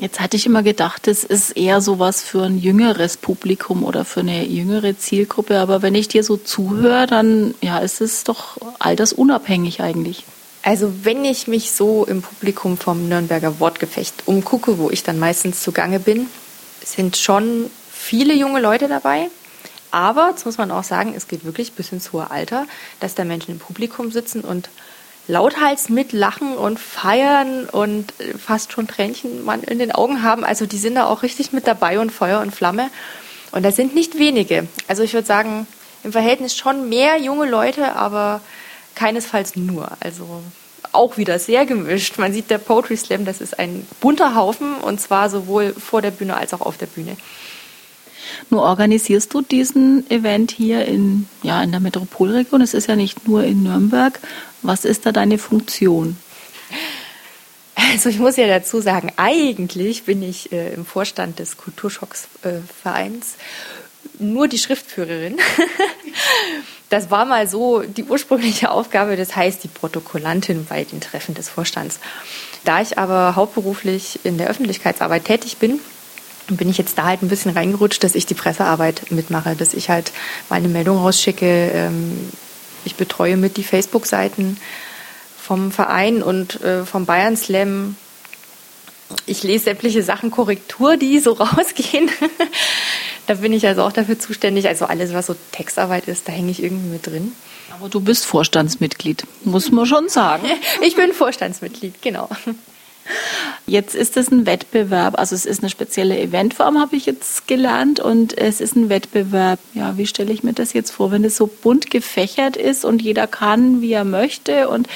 Jetzt 0.00 0.18
hatte 0.18 0.36
ich 0.36 0.46
immer 0.46 0.64
gedacht, 0.64 1.06
es 1.06 1.22
ist 1.22 1.56
eher 1.56 1.80
sowas 1.80 2.22
für 2.22 2.42
ein 2.42 2.58
jüngeres 2.58 3.18
Publikum 3.18 3.84
oder 3.84 4.04
für 4.04 4.20
eine 4.20 4.46
jüngere 4.46 4.98
Zielgruppe. 4.98 5.58
Aber 5.58 5.82
wenn 5.82 5.94
ich 5.94 6.08
dir 6.08 6.24
so 6.24 6.36
zuhöre, 6.38 7.06
dann 7.06 7.54
ja, 7.60 7.78
ist 7.78 8.00
es 8.00 8.24
doch 8.24 8.56
altersunabhängig 8.80 9.80
eigentlich. 9.80 10.24
Also 10.62 11.04
wenn 11.04 11.24
ich 11.24 11.48
mich 11.48 11.72
so 11.72 12.04
im 12.04 12.22
Publikum 12.22 12.76
vom 12.76 13.08
Nürnberger 13.08 13.60
Wortgefecht 13.60 14.24
umgucke, 14.26 14.78
wo 14.78 14.90
ich 14.90 15.02
dann 15.02 15.18
meistens 15.18 15.62
zugange 15.62 16.00
bin, 16.00 16.28
sind 16.84 17.16
schon 17.16 17.70
viele 17.90 18.34
junge 18.34 18.60
Leute 18.60 18.88
dabei. 18.88 19.28
Aber, 19.90 20.30
das 20.32 20.44
muss 20.44 20.58
man 20.58 20.70
auch 20.70 20.84
sagen, 20.84 21.14
es 21.16 21.26
geht 21.26 21.44
wirklich 21.44 21.72
bis 21.72 21.92
ins 21.92 22.12
hohe 22.12 22.30
Alter, 22.30 22.66
dass 23.00 23.14
da 23.14 23.24
Menschen 23.24 23.52
im 23.52 23.58
Publikum 23.58 24.12
sitzen 24.12 24.42
und 24.42 24.68
lauthals 25.26 25.88
mitlachen 25.88 26.56
und 26.56 26.78
feiern 26.78 27.66
und 27.66 28.12
fast 28.38 28.72
schon 28.72 28.86
Tränchen 28.86 29.48
in 29.66 29.78
den 29.78 29.92
Augen 29.92 30.22
haben. 30.22 30.44
Also 30.44 30.66
die 30.66 30.78
sind 30.78 30.96
da 30.96 31.06
auch 31.06 31.22
richtig 31.22 31.52
mit 31.52 31.66
dabei 31.66 31.98
und 31.98 32.10
Feuer 32.10 32.40
und 32.40 32.54
Flamme. 32.54 32.90
Und 33.52 33.64
das 33.64 33.76
sind 33.76 33.94
nicht 33.94 34.18
wenige. 34.18 34.66
Also 34.88 35.02
ich 35.02 35.12
würde 35.12 35.26
sagen, 35.26 35.66
im 36.04 36.12
Verhältnis 36.12 36.56
schon 36.56 36.88
mehr 36.88 37.18
junge 37.18 37.48
Leute, 37.48 37.96
aber 37.96 38.40
keinesfalls 38.94 39.56
nur. 39.56 39.90
Also 40.00 40.42
auch 40.92 41.16
wieder 41.16 41.38
sehr 41.38 41.66
gemischt. 41.66 42.18
Man 42.18 42.32
sieht 42.32 42.50
der 42.50 42.58
Poetry 42.58 42.96
Slam, 42.96 43.24
das 43.24 43.40
ist 43.40 43.58
ein 43.58 43.86
bunter 44.00 44.34
Haufen 44.34 44.74
und 44.76 45.00
zwar 45.00 45.30
sowohl 45.30 45.72
vor 45.72 46.02
der 46.02 46.10
Bühne 46.10 46.36
als 46.36 46.52
auch 46.52 46.60
auf 46.60 46.76
der 46.76 46.86
Bühne. 46.86 47.16
Nur 48.48 48.62
organisierst 48.62 49.32
du 49.32 49.42
diesen 49.42 50.08
Event 50.10 50.50
hier 50.50 50.84
in, 50.86 51.28
ja, 51.42 51.62
in 51.62 51.70
der 51.70 51.80
Metropolregion. 51.80 52.60
Es 52.60 52.74
ist 52.74 52.88
ja 52.88 52.96
nicht 52.96 53.28
nur 53.28 53.44
in 53.44 53.62
Nürnberg. 53.62 54.18
Was 54.62 54.84
ist 54.84 55.06
da 55.06 55.12
deine 55.12 55.38
Funktion? 55.38 56.16
Also 57.92 58.08
ich 58.08 58.18
muss 58.18 58.36
ja 58.36 58.46
dazu 58.46 58.80
sagen, 58.80 59.12
eigentlich 59.16 60.04
bin 60.04 60.22
ich 60.22 60.52
äh, 60.52 60.74
im 60.74 60.84
Vorstand 60.84 61.38
des 61.38 61.56
Kulturschocks-Vereins 61.56 63.34
äh, 63.34 63.36
nur 64.18 64.48
die 64.48 64.58
Schriftführerin. 64.58 65.38
das 66.88 67.10
war 67.10 67.24
mal 67.24 67.48
so 67.48 67.80
die 67.80 68.04
ursprüngliche 68.04 68.70
Aufgabe, 68.70 69.16
das 69.16 69.36
heißt 69.36 69.64
die 69.64 69.68
Protokollantin 69.68 70.66
bei 70.66 70.84
den 70.84 71.00
Treffen 71.00 71.34
des 71.34 71.48
Vorstands. 71.48 72.00
Da 72.64 72.82
ich 72.82 72.98
aber 72.98 73.36
hauptberuflich 73.36 74.20
in 74.24 74.38
der 74.38 74.48
Öffentlichkeitsarbeit 74.48 75.24
tätig 75.24 75.56
bin, 75.56 75.80
bin 76.48 76.68
ich 76.68 76.78
jetzt 76.78 76.98
da 76.98 77.04
halt 77.04 77.22
ein 77.22 77.28
bisschen 77.28 77.52
reingerutscht, 77.52 78.02
dass 78.02 78.14
ich 78.14 78.26
die 78.26 78.34
Pressearbeit 78.34 79.10
mitmache, 79.10 79.54
dass 79.54 79.74
ich 79.74 79.88
halt 79.88 80.12
meine 80.48 80.68
Meldung 80.68 80.98
rausschicke. 80.98 81.70
Ähm, 81.72 82.30
ich 82.84 82.96
betreue 82.96 83.36
mit 83.36 83.56
die 83.56 83.64
Facebook-Seiten 83.64 84.56
vom 85.40 85.72
Verein 85.72 86.22
und 86.22 86.60
äh, 86.62 86.84
vom 86.84 87.06
Bayern 87.06 87.36
Slam. 87.36 87.96
Ich 89.26 89.42
lese 89.42 89.64
sämtliche 89.64 90.02
Sachen 90.02 90.30
Korrektur, 90.30 90.96
die 90.96 91.18
so 91.18 91.32
rausgehen. 91.34 92.10
Da 93.26 93.34
bin 93.34 93.52
ich 93.52 93.66
also 93.66 93.82
auch 93.82 93.92
dafür 93.92 94.18
zuständig. 94.18 94.68
Also 94.68 94.86
alles, 94.86 95.12
was 95.12 95.26
so 95.26 95.36
Textarbeit 95.52 96.08
ist, 96.08 96.28
da 96.28 96.32
hänge 96.32 96.50
ich 96.50 96.62
irgendwie 96.62 96.88
mit 96.88 97.06
drin. 97.06 97.32
Aber 97.78 97.88
du 97.88 98.00
bist 98.00 98.24
Vorstandsmitglied, 98.24 99.24
muss 99.44 99.70
man 99.70 99.86
schon 99.86 100.08
sagen. 100.08 100.46
ich 100.82 100.96
bin 100.96 101.12
Vorstandsmitglied, 101.12 102.02
genau. 102.02 102.28
Jetzt 103.66 103.94
ist 103.94 104.16
es 104.16 104.30
ein 104.30 104.46
Wettbewerb, 104.46 105.18
also 105.18 105.34
es 105.34 105.46
ist 105.46 105.60
eine 105.60 105.70
spezielle 105.70 106.18
Eventform, 106.18 106.78
habe 106.80 106.96
ich 106.96 107.06
jetzt 107.06 107.46
gelernt, 107.46 108.00
und 108.00 108.36
es 108.36 108.60
ist 108.60 108.76
ein 108.76 108.88
Wettbewerb. 108.88 109.58
Ja, 109.74 109.96
wie 109.96 110.06
stelle 110.06 110.32
ich 110.32 110.42
mir 110.42 110.52
das 110.52 110.72
jetzt 110.72 110.90
vor, 110.90 111.10
wenn 111.12 111.24
es 111.24 111.36
so 111.36 111.46
bunt 111.46 111.90
gefächert 111.90 112.56
ist 112.56 112.84
und 112.84 113.02
jeder 113.02 113.26
kann, 113.26 113.80
wie 113.80 113.92
er 113.92 114.04
möchte? 114.04 114.68
Und 114.68 114.88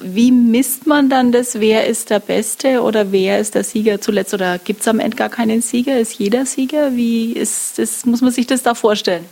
wie 0.00 0.32
misst 0.32 0.86
man 0.86 1.08
dann 1.08 1.32
das? 1.32 1.60
Wer 1.60 1.86
ist 1.86 2.10
der 2.10 2.20
Beste 2.20 2.82
oder 2.82 3.12
wer 3.12 3.40
ist 3.40 3.54
der 3.54 3.64
Sieger 3.64 4.00
zuletzt? 4.00 4.34
Oder 4.34 4.58
gibt 4.58 4.82
es 4.82 4.88
am 4.88 5.00
Ende 5.00 5.16
gar 5.16 5.28
keinen 5.28 5.62
Sieger? 5.62 5.98
Ist 5.98 6.18
jeder 6.18 6.46
Sieger? 6.46 6.94
Wie 6.96 7.32
ist 7.32 7.78
das? 7.78 8.04
Muss 8.04 8.20
man 8.20 8.32
sich 8.32 8.46
das 8.46 8.62
da 8.62 8.74
vorstellen? 8.74 9.24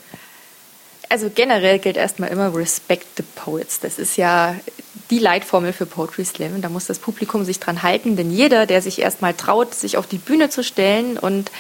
Also 1.11 1.31
generell 1.35 1.79
gilt 1.79 1.97
erstmal 1.97 2.29
immer 2.31 2.55
Respect 2.55 3.07
the 3.17 3.23
Poets. 3.35 3.81
Das 3.81 3.99
ist 3.99 4.17
ja 4.17 4.55
die 5.11 5.19
Leitformel 5.19 5.73
für 5.73 5.87
Poetry 5.87 6.25
Slam. 6.25 6.61
Da 6.61 6.69
muss 6.69 6.87
das 6.87 6.99
Publikum 6.99 7.45
sich 7.45 7.61
dran 7.61 7.83
halten, 7.83 8.17
denn 8.17 8.31
jeder, 8.31 8.67
der 8.67 8.83
sich 8.83 9.01
erstmal 9.01 9.35
traut, 9.35 9.75
sich 9.75 9.97
auf 9.97 10.07
die 10.07 10.19
Bühne 10.19 10.51
zu 10.51 10.63
stellen 10.63 11.19
und 11.19 11.51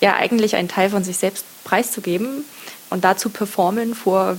ja 0.00 0.14
eigentlich 0.14 0.56
einen 0.56 0.68
Teil 0.68 0.90
von 0.90 1.04
sich 1.04 1.16
selbst 1.16 1.44
preiszugeben 1.64 2.44
und 2.90 3.04
dazu 3.04 3.30
performen 3.30 3.94
vor 3.94 4.38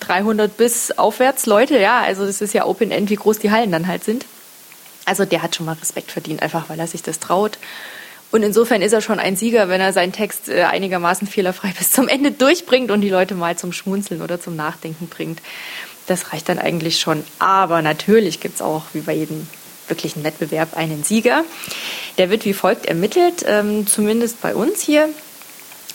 300 0.00 0.56
bis 0.56 0.92
aufwärts 0.92 1.46
Leute, 1.46 1.78
ja, 1.78 2.00
also 2.00 2.26
das 2.26 2.40
ist 2.40 2.54
ja 2.54 2.66
Open 2.66 2.90
End, 2.90 3.10
wie 3.10 3.16
groß 3.16 3.38
die 3.38 3.50
Hallen 3.50 3.72
dann 3.72 3.86
halt 3.86 4.04
sind. 4.04 4.26
Also 5.04 5.24
der 5.24 5.42
hat 5.42 5.56
schon 5.56 5.66
mal 5.66 5.76
Respekt 5.80 6.10
verdient, 6.10 6.42
einfach 6.42 6.68
weil 6.68 6.78
er 6.78 6.86
sich 6.86 7.02
das 7.02 7.18
traut. 7.18 7.58
Und 8.30 8.42
insofern 8.42 8.82
ist 8.82 8.92
er 8.92 9.00
schon 9.00 9.18
ein 9.18 9.36
Sieger, 9.36 9.70
wenn 9.70 9.80
er 9.80 9.94
seinen 9.94 10.12
Text 10.12 10.50
äh, 10.50 10.64
einigermaßen 10.64 11.26
fehlerfrei 11.26 11.72
bis 11.78 11.92
zum 11.92 12.08
Ende 12.08 12.30
durchbringt 12.30 12.90
und 12.90 13.00
die 13.00 13.08
Leute 13.08 13.34
mal 13.34 13.56
zum 13.56 13.72
Schmunzeln 13.72 14.20
oder 14.20 14.40
zum 14.40 14.54
Nachdenken 14.54 15.08
bringt. 15.08 15.40
Das 16.08 16.32
reicht 16.32 16.48
dann 16.48 16.58
eigentlich 16.58 16.98
schon. 17.00 17.22
Aber 17.38 17.82
natürlich 17.82 18.40
gibt 18.40 18.56
es 18.56 18.62
auch, 18.62 18.82
wie 18.94 19.02
bei 19.02 19.12
jedem 19.12 19.46
wirklichen 19.86 20.24
Wettbewerb, 20.24 20.76
einen 20.76 21.04
Sieger. 21.04 21.44
Der 22.16 22.30
wird 22.30 22.44
wie 22.44 22.54
folgt 22.54 22.86
ermittelt, 22.86 23.44
ähm, 23.46 23.86
zumindest 23.86 24.40
bei 24.40 24.54
uns 24.54 24.80
hier. 24.80 25.08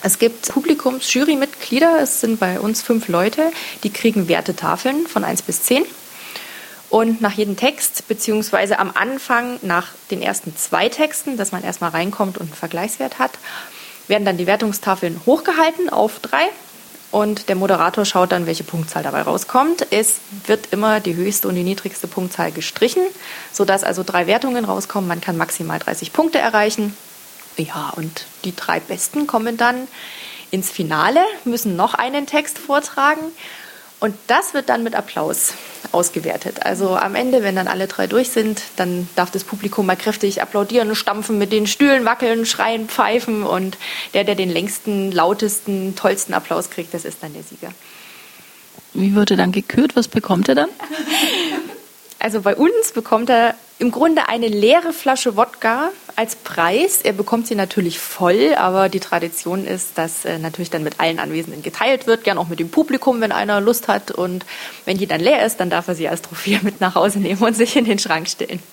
Es 0.04 0.20
gibt 0.20 0.50
Publikums-Jurymitglieder, 0.50 2.00
es 2.02 2.22
sind 2.22 2.40
bei 2.40 2.60
uns 2.60 2.82
fünf 2.82 3.08
Leute, 3.08 3.52
die 3.84 3.90
kriegen 3.90 4.28
Wertetafeln 4.28 5.08
von 5.08 5.24
1 5.24 5.42
bis 5.44 5.64
10. 5.64 5.86
Und 6.90 7.22
nach 7.22 7.34
jedem 7.34 7.56
Text, 7.56 8.08
beziehungsweise 8.08 8.78
am 8.78 8.92
Anfang 8.94 9.58
nach 9.64 9.88
den 10.12 10.22
ersten 10.22 10.56
zwei 10.56 10.90
Texten, 10.90 11.38
dass 11.38 11.52
man 11.52 11.64
erstmal 11.64 11.90
reinkommt 11.90 12.38
und 12.38 12.48
einen 12.48 12.56
Vergleichswert 12.56 13.18
hat, 13.18 13.32
werden 14.08 14.26
dann 14.26 14.38
die 14.38 14.46
Wertungstafeln 14.46 15.22
hochgehalten 15.26 15.90
auf 15.90 16.20
drei 16.20 16.50
und 17.14 17.48
der 17.48 17.56
Moderator 17.56 18.06
schaut 18.06 18.32
dann, 18.32 18.48
welche 18.48 18.64
Punktzahl 18.64 19.04
dabei 19.04 19.22
rauskommt. 19.22 19.86
Es 19.92 20.20
wird 20.48 20.74
immer 20.74 21.00
die 21.00 21.16
höchste 21.16 21.48
und 21.48 21.54
die 21.54 21.64
niedrigste 21.64 22.08
Punktzahl 22.08 22.52
gestrichen, 22.52 23.04
sodass 23.52 23.84
also 23.84 24.02
drei 24.04 24.26
Wertungen 24.26 24.66
rauskommen. 24.66 25.08
Man 25.08 25.22
kann 25.22 25.38
maximal 25.38 25.78
30 25.78 26.12
Punkte 26.12 26.40
erreichen. 26.40 26.98
Ja, 27.56 27.94
und 27.96 28.26
die 28.46 28.56
drei 28.56 28.80
Besten 28.80 29.28
kommen 29.28 29.58
dann 29.58 29.88
ins 30.50 30.72
Finale, 30.72 31.22
müssen 31.46 31.76
noch 31.76 31.94
einen 31.94 32.26
Text 32.26 32.58
vortragen 32.58 33.22
und 34.04 34.14
das 34.28 34.54
wird 34.54 34.68
dann 34.68 34.84
mit 34.84 34.96
Applaus 34.96 35.54
ausgewertet. 35.94 36.66
Also 36.66 36.98
am 36.98 37.16
Ende, 37.16 37.42
wenn 37.42 37.56
dann 37.56 37.70
alle 37.70 37.88
drei 37.88 38.06
durch 38.06 38.32
sind, 38.32 38.62
dann 38.76 39.08
darf 39.16 39.32
das 39.32 39.46
Publikum 39.46 39.86
mal 39.86 39.96
kräftig 39.96 40.42
applaudieren, 40.42 40.94
stampfen, 40.94 41.38
mit 41.38 41.54
den 41.54 41.68
Stühlen 41.68 42.04
wackeln, 42.04 42.46
schreien, 42.46 42.90
pfeifen. 42.90 43.44
Und 43.44 43.78
der, 44.14 44.26
der 44.26 44.36
den 44.36 44.50
längsten, 44.50 45.14
lautesten, 45.14 45.96
tollsten 45.96 46.34
Applaus 46.34 46.70
kriegt, 46.70 46.94
das 46.94 47.06
ist 47.06 47.24
dann 47.24 47.32
der 47.34 47.44
Sieger. 47.44 47.72
Wie 48.94 49.16
wird 49.16 49.32
er 49.32 49.38
dann 49.38 49.54
gekürt? 49.54 49.96
Was 49.96 50.10
bekommt 50.10 50.50
er 50.50 50.56
dann? 50.56 50.70
Also 52.24 52.40
bei 52.40 52.56
uns 52.56 52.94
bekommt 52.94 53.30
er 53.30 53.54
im 53.80 53.92
Grunde 53.92 54.30
eine 54.30 54.48
leere 54.48 54.94
Flasche 54.94 55.36
Wodka 55.36 55.90
als 56.16 56.38
Preis. 56.38 57.02
Er 57.04 57.12
bekommt 57.12 57.48
sie 57.48 57.56
natürlich 57.56 58.00
voll, 58.00 58.56
aber 58.56 58.88
die 58.88 59.02
Tradition 59.02 59.68
ist, 59.68 59.98
dass 59.98 60.24
äh, 60.24 60.40
natürlich 60.40 60.70
dann 60.70 60.84
mit 60.84 61.02
allen 61.02 61.20
Anwesenden 61.20 61.64
geteilt 61.64 62.08
wird, 62.08 62.24
gern 62.24 62.38
auch 62.38 62.48
mit 62.48 62.62
dem 62.62 62.70
Publikum, 62.70 63.20
wenn 63.20 63.34
einer 63.34 63.60
Lust 63.60 63.90
hat. 63.90 64.12
Und 64.12 64.46
wenn 64.86 64.98
die 64.98 65.06
dann 65.06 65.20
leer 65.20 65.46
ist, 65.46 65.60
dann 65.60 65.70
darf 65.70 65.90
er 65.90 65.96
sie 65.96 66.08
als 66.08 66.22
Trophäe 66.22 66.62
mit 66.64 66.80
nach 66.80 66.96
Hause 66.96 67.20
nehmen 67.20 67.42
und 67.44 67.58
sich 67.58 67.76
in 67.76 67.84
den 67.84 68.00
Schrank 68.00 68.30
stellen. 68.30 68.64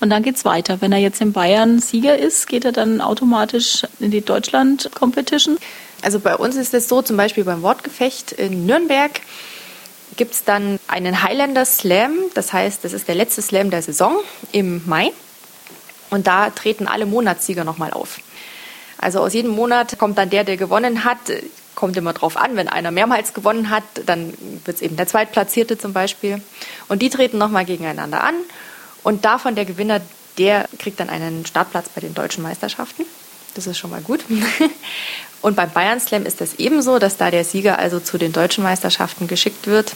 Und 0.00 0.10
dann 0.10 0.24
geht 0.24 0.34
es 0.34 0.44
weiter. 0.44 0.80
Wenn 0.80 0.90
er 0.90 0.98
jetzt 0.98 1.20
in 1.20 1.32
Bayern 1.32 1.78
Sieger 1.78 2.18
ist, 2.18 2.48
geht 2.48 2.64
er 2.64 2.72
dann 2.72 3.00
automatisch 3.00 3.86
in 4.00 4.10
die 4.10 4.20
Deutschland-Competition? 4.20 5.58
Also 6.02 6.18
bei 6.18 6.34
uns 6.34 6.56
ist 6.56 6.74
es 6.74 6.88
so, 6.88 7.02
zum 7.02 7.16
Beispiel 7.16 7.44
beim 7.44 7.62
Wortgefecht 7.62 8.32
in 8.32 8.66
Nürnberg 8.66 9.12
gibt 10.16 10.34
es 10.34 10.44
dann 10.44 10.78
einen 10.88 11.22
Highlander 11.22 11.64
Slam. 11.64 12.12
Das 12.34 12.52
heißt, 12.52 12.84
das 12.84 12.92
ist 12.92 13.08
der 13.08 13.14
letzte 13.14 13.42
Slam 13.42 13.70
der 13.70 13.82
Saison 13.82 14.16
im 14.52 14.82
Mai. 14.86 15.12
Und 16.10 16.26
da 16.26 16.50
treten 16.50 16.86
alle 16.86 17.06
Monatssieger 17.06 17.64
nochmal 17.64 17.92
auf. 17.92 18.18
Also 18.98 19.20
aus 19.20 19.32
jedem 19.32 19.50
Monat 19.50 19.98
kommt 19.98 20.18
dann 20.18 20.30
der, 20.30 20.44
der 20.44 20.56
gewonnen 20.56 21.04
hat. 21.04 21.18
Kommt 21.74 21.96
immer 21.96 22.12
drauf 22.12 22.36
an, 22.36 22.54
wenn 22.54 22.68
einer 22.68 22.90
mehrmals 22.90 23.32
gewonnen 23.32 23.70
hat, 23.70 23.82
dann 24.06 24.34
wird 24.64 24.76
es 24.76 24.82
eben 24.82 24.96
der 24.96 25.06
Zweitplatzierte 25.06 25.78
zum 25.78 25.92
Beispiel. 25.94 26.42
Und 26.88 27.00
die 27.00 27.08
treten 27.08 27.38
nochmal 27.38 27.64
gegeneinander 27.64 28.22
an. 28.22 28.34
Und 29.02 29.24
davon 29.24 29.54
der 29.54 29.64
Gewinner, 29.64 30.00
der 30.38 30.68
kriegt 30.78 31.00
dann 31.00 31.08
einen 31.08 31.46
Startplatz 31.46 31.88
bei 31.88 32.02
den 32.02 32.14
deutschen 32.14 32.42
Meisterschaften. 32.42 33.04
Das 33.54 33.66
ist 33.66 33.78
schon 33.78 33.90
mal 33.90 34.00
gut. 34.00 34.20
Und 35.42 35.56
beim 35.56 35.70
Bayern 35.70 36.00
Slam 36.00 36.24
ist 36.24 36.40
das 36.40 36.54
ebenso, 36.54 36.98
dass 36.98 37.16
da 37.16 37.30
der 37.30 37.44
Sieger 37.44 37.78
also 37.78 37.98
zu 37.98 38.16
den 38.16 38.32
deutschen 38.32 38.62
Meisterschaften 38.62 39.26
geschickt 39.26 39.66
wird. 39.66 39.94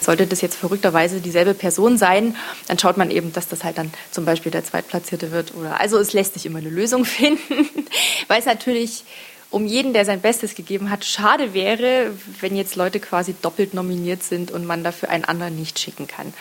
Sollte 0.00 0.26
das 0.26 0.40
jetzt 0.40 0.56
verrückterweise 0.56 1.20
dieselbe 1.20 1.54
Person 1.54 1.96
sein, 1.96 2.36
dann 2.66 2.78
schaut 2.78 2.96
man 2.96 3.10
eben, 3.10 3.32
dass 3.32 3.46
das 3.46 3.62
halt 3.62 3.78
dann 3.78 3.92
zum 4.10 4.24
Beispiel 4.24 4.50
der 4.50 4.64
Zweitplatzierte 4.64 5.30
wird. 5.30 5.54
Oder 5.54 5.78
also 5.78 5.98
es 5.98 6.12
lässt 6.12 6.34
sich 6.34 6.46
immer 6.46 6.58
eine 6.58 6.70
Lösung 6.70 7.04
finden, 7.06 7.68
weil 8.26 8.40
es 8.40 8.46
natürlich 8.46 9.04
um 9.50 9.66
jeden, 9.66 9.92
der 9.92 10.06
sein 10.06 10.22
Bestes 10.22 10.54
gegeben 10.54 10.90
hat, 10.90 11.04
schade 11.04 11.52
wäre, 11.52 12.10
wenn 12.40 12.56
jetzt 12.56 12.74
Leute 12.74 12.98
quasi 12.98 13.34
doppelt 13.42 13.74
nominiert 13.74 14.22
sind 14.22 14.50
und 14.50 14.64
man 14.64 14.82
dafür 14.82 15.10
einen 15.10 15.26
anderen 15.26 15.56
nicht 15.56 15.78
schicken 15.78 16.08
kann. 16.08 16.32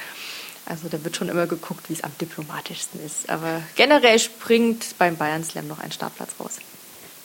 Also 0.66 0.88
da 0.90 1.04
wird 1.04 1.16
schon 1.16 1.30
immer 1.30 1.48
geguckt, 1.48 1.90
wie 1.90 1.94
es 1.94 2.04
am 2.04 2.12
diplomatischsten 2.20 3.04
ist. 3.06 3.30
Aber 3.30 3.62
generell 3.76 4.20
springt 4.20 4.96
beim 4.98 5.18
Bayern 5.18 5.44
Slam 5.44 5.68
noch 5.68 5.80
ein 5.80 5.92
Startplatz 5.92 6.32
raus. 6.40 6.58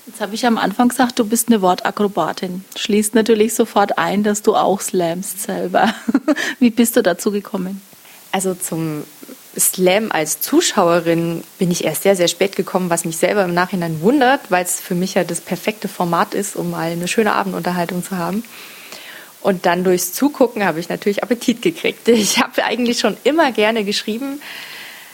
Jetzt 0.07 0.21
habe 0.21 0.35
ich 0.35 0.47
am 0.47 0.57
Anfang 0.57 0.89
gesagt, 0.89 1.19
du 1.19 1.25
bist 1.25 1.49
eine 1.49 1.63
Wortakrobatin. 1.63 2.65
Schließt 2.77 3.15
natürlich 3.17 3.55
sofort 3.55 3.99
ein, 3.99 4.23
dass 4.23 4.43
du 4.43 4.55
auch 4.55 4.81
slamst 4.81 5.43
selber. 5.43 5.93
Wie 6.61 6.71
bist 6.71 6.97
du 6.97 7.03
dazu 7.03 7.33
gekommen? 7.33 7.83
Also 8.31 8.55
zum 8.55 9.03
Slam 9.59 10.13
als 10.13 10.41
Zuschauerin 10.41 11.43
bin 11.59 11.71
ich 11.71 11.85
erst 11.85 12.03
sehr, 12.03 12.15
sehr 12.15 12.29
spät 12.29 12.55
gekommen, 12.55 12.89
was 12.89 13.05
mich 13.05 13.17
selber 13.17 13.45
im 13.45 13.55
Nachhinein 13.55 14.01
wundert, 14.01 14.51
weil 14.51 14.65
es 14.65 14.81
für 14.81 14.95
mich 14.95 15.15
ja 15.15 15.25
das 15.25 15.41
perfekte 15.41 15.89
Format 15.89 16.35
ist, 16.35 16.55
um 16.55 16.71
mal 16.71 16.93
eine 16.93 17.09
schöne 17.09 17.33
Abendunterhaltung 17.33 18.05
zu 18.05 18.17
haben. 18.17 18.45
Und 19.47 19.65
dann 19.65 19.85
durchs 19.85 20.13
Zugucken 20.13 20.65
habe 20.65 20.81
ich 20.81 20.89
natürlich 20.89 21.23
Appetit 21.23 21.63
gekriegt. 21.63 22.09
Ich 22.27 22.41
habe 22.41 22.65
eigentlich 22.65 22.99
schon 22.99 23.17
immer 23.23 23.53
gerne 23.53 23.85
geschrieben, 23.85 24.41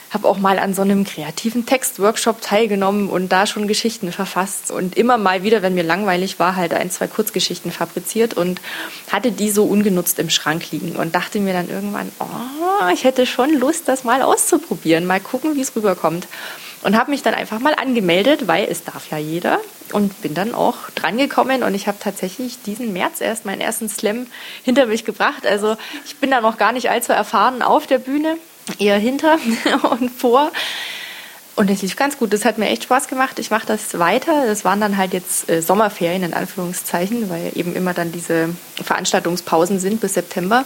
habe 0.09 0.27
auch 0.27 0.39
mal 0.39 0.57
an 0.57 0.73
so 0.73 0.81
einem 0.81 1.03
kreativen 1.03 1.67
Textworkshop 1.67 2.41
teilgenommen 2.41 3.09
und 3.09 3.31
da 3.31 3.45
schon 3.45 3.67
Geschichten 3.67 4.11
verfasst 4.11 4.71
und 4.71 4.97
immer 4.97 5.19
mal 5.19 5.43
wieder, 5.43 5.61
wenn 5.61 5.75
mir 5.75 5.83
langweilig 5.83 6.39
war, 6.39 6.55
halt 6.55 6.73
ein, 6.73 6.89
zwei 6.89 7.05
Kurzgeschichten 7.05 7.71
fabriziert 7.71 8.33
und 8.33 8.59
hatte 9.11 9.31
die 9.31 9.51
so 9.51 9.65
ungenutzt 9.65 10.17
im 10.17 10.31
Schrank 10.31 10.71
liegen 10.71 10.95
und 10.95 11.13
dachte 11.13 11.39
mir 11.39 11.53
dann 11.53 11.69
irgendwann, 11.69 12.11
oh, 12.19 12.87
ich 12.91 13.03
hätte 13.03 13.27
schon 13.27 13.53
Lust, 13.59 13.87
das 13.87 14.03
mal 14.03 14.23
auszuprobieren, 14.23 15.05
mal 15.05 15.19
gucken, 15.19 15.55
wie 15.55 15.61
es 15.61 15.75
rüberkommt. 15.75 16.27
Und 16.83 16.97
habe 16.97 17.11
mich 17.11 17.23
dann 17.23 17.33
einfach 17.33 17.59
mal 17.59 17.73
angemeldet, 17.75 18.47
weil 18.47 18.67
es 18.69 18.83
darf 18.83 19.09
ja 19.09 19.17
jeder. 19.17 19.59
Und 19.93 20.21
bin 20.21 20.33
dann 20.33 20.53
auch 20.53 20.89
drangekommen 20.95 21.63
und 21.63 21.75
ich 21.75 21.87
habe 21.87 21.97
tatsächlich 21.99 22.61
diesen 22.63 22.93
März 22.93 23.21
erst 23.21 23.45
meinen 23.45 23.61
ersten 23.61 23.87
Slam 23.89 24.27
hinter 24.63 24.87
mich 24.87 25.05
gebracht. 25.05 25.45
Also 25.45 25.77
ich 26.05 26.17
bin 26.17 26.31
da 26.31 26.41
noch 26.41 26.57
gar 26.57 26.71
nicht 26.71 26.89
allzu 26.89 27.13
erfahren 27.13 27.61
auf 27.61 27.87
der 27.87 27.99
Bühne 27.99 28.37
eher 28.79 28.97
hinter 28.97 29.37
und 29.91 30.09
vor. 30.09 30.51
Und 31.55 31.69
es 31.69 31.83
lief 31.83 31.95
ganz 31.95 32.17
gut. 32.17 32.33
Das 32.33 32.45
hat 32.45 32.57
mir 32.57 32.69
echt 32.69 32.83
Spaß 32.83 33.07
gemacht. 33.07 33.37
Ich 33.37 33.51
mache 33.51 33.67
das 33.67 33.99
weiter. 33.99 34.47
Das 34.47 34.65
waren 34.65 34.81
dann 34.81 34.97
halt 34.97 35.13
jetzt 35.13 35.49
äh, 35.49 35.61
Sommerferien 35.61 36.23
in 36.23 36.33
Anführungszeichen, 36.33 37.29
weil 37.29 37.51
eben 37.55 37.75
immer 37.75 37.93
dann 37.93 38.11
diese 38.11 38.49
Veranstaltungspausen 38.83 39.79
sind 39.79 40.01
bis 40.01 40.15
September. 40.15 40.65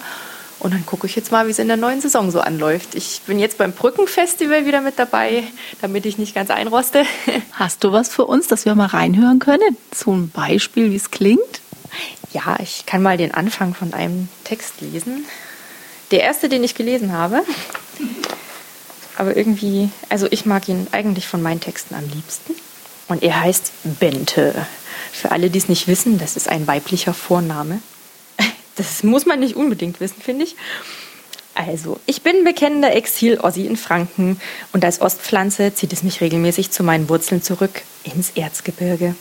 Und 0.59 0.73
dann 0.73 0.85
gucke 0.85 1.05
ich 1.05 1.15
jetzt 1.15 1.31
mal, 1.31 1.45
wie 1.45 1.51
es 1.51 1.59
in 1.59 1.67
der 1.67 1.77
neuen 1.77 2.01
Saison 2.01 2.31
so 2.31 2.39
anläuft. 2.39 2.95
Ich 2.95 3.21
bin 3.27 3.37
jetzt 3.39 3.57
beim 3.57 3.73
Brückenfestival 3.73 4.65
wieder 4.65 4.81
mit 4.81 4.97
dabei, 4.97 5.43
damit 5.81 6.05
ich 6.05 6.17
nicht 6.17 6.33
ganz 6.33 6.49
einroste. 6.49 7.03
Hast 7.53 7.83
du 7.83 7.91
was 7.91 8.09
für 8.09 8.25
uns, 8.25 8.47
dass 8.47 8.65
wir 8.65 8.73
mal 8.73 8.87
reinhören 8.87 9.39
können? 9.39 9.77
So 9.93 10.13
ein 10.13 10.29
Beispiel, 10.29 10.91
wie 10.91 10.95
es 10.95 11.11
klingt? 11.11 11.61
Ja, 12.33 12.57
ich 12.59 12.85
kann 12.85 13.03
mal 13.03 13.17
den 13.17 13.33
Anfang 13.33 13.75
von 13.75 13.93
einem 13.93 14.29
Text 14.43 14.81
lesen. 14.81 15.25
Der 16.11 16.21
erste, 16.21 16.49
den 16.49 16.63
ich 16.63 16.73
gelesen 16.73 17.13
habe. 17.13 17.43
Aber 19.17 19.35
irgendwie, 19.35 19.89
also 20.09 20.27
ich 20.29 20.45
mag 20.45 20.67
ihn 20.69 20.87
eigentlich 20.91 21.27
von 21.27 21.41
meinen 21.41 21.59
Texten 21.59 21.95
am 21.95 22.07
liebsten. 22.09 22.53
Und 23.07 23.23
er 23.23 23.41
heißt 23.41 23.71
Bente. 23.99 24.65
Für 25.11 25.31
alle, 25.31 25.49
die 25.49 25.59
es 25.59 25.69
nicht 25.69 25.87
wissen, 25.87 26.17
das 26.17 26.35
ist 26.35 26.49
ein 26.49 26.67
weiblicher 26.67 27.13
Vorname. 27.13 27.81
Das 28.77 29.03
muss 29.03 29.25
man 29.25 29.39
nicht 29.39 29.55
unbedingt 29.55 29.99
wissen, 29.99 30.21
finde 30.21 30.45
ich. 30.45 30.55
Also, 31.55 31.99
ich 32.05 32.21
bin 32.21 32.43
bekennender 32.43 32.95
Exil-Ossi 32.95 33.65
in 33.65 33.77
Franken 33.77 34.39
und 34.73 34.85
als 34.85 35.01
Ostpflanze 35.01 35.73
zieht 35.73 35.91
es 35.91 36.03
mich 36.03 36.21
regelmäßig 36.21 36.69
zu 36.69 36.83
meinen 36.83 37.09
Wurzeln 37.09 37.41
zurück 37.41 37.81
ins 38.03 38.31
Erzgebirge. 38.35 39.15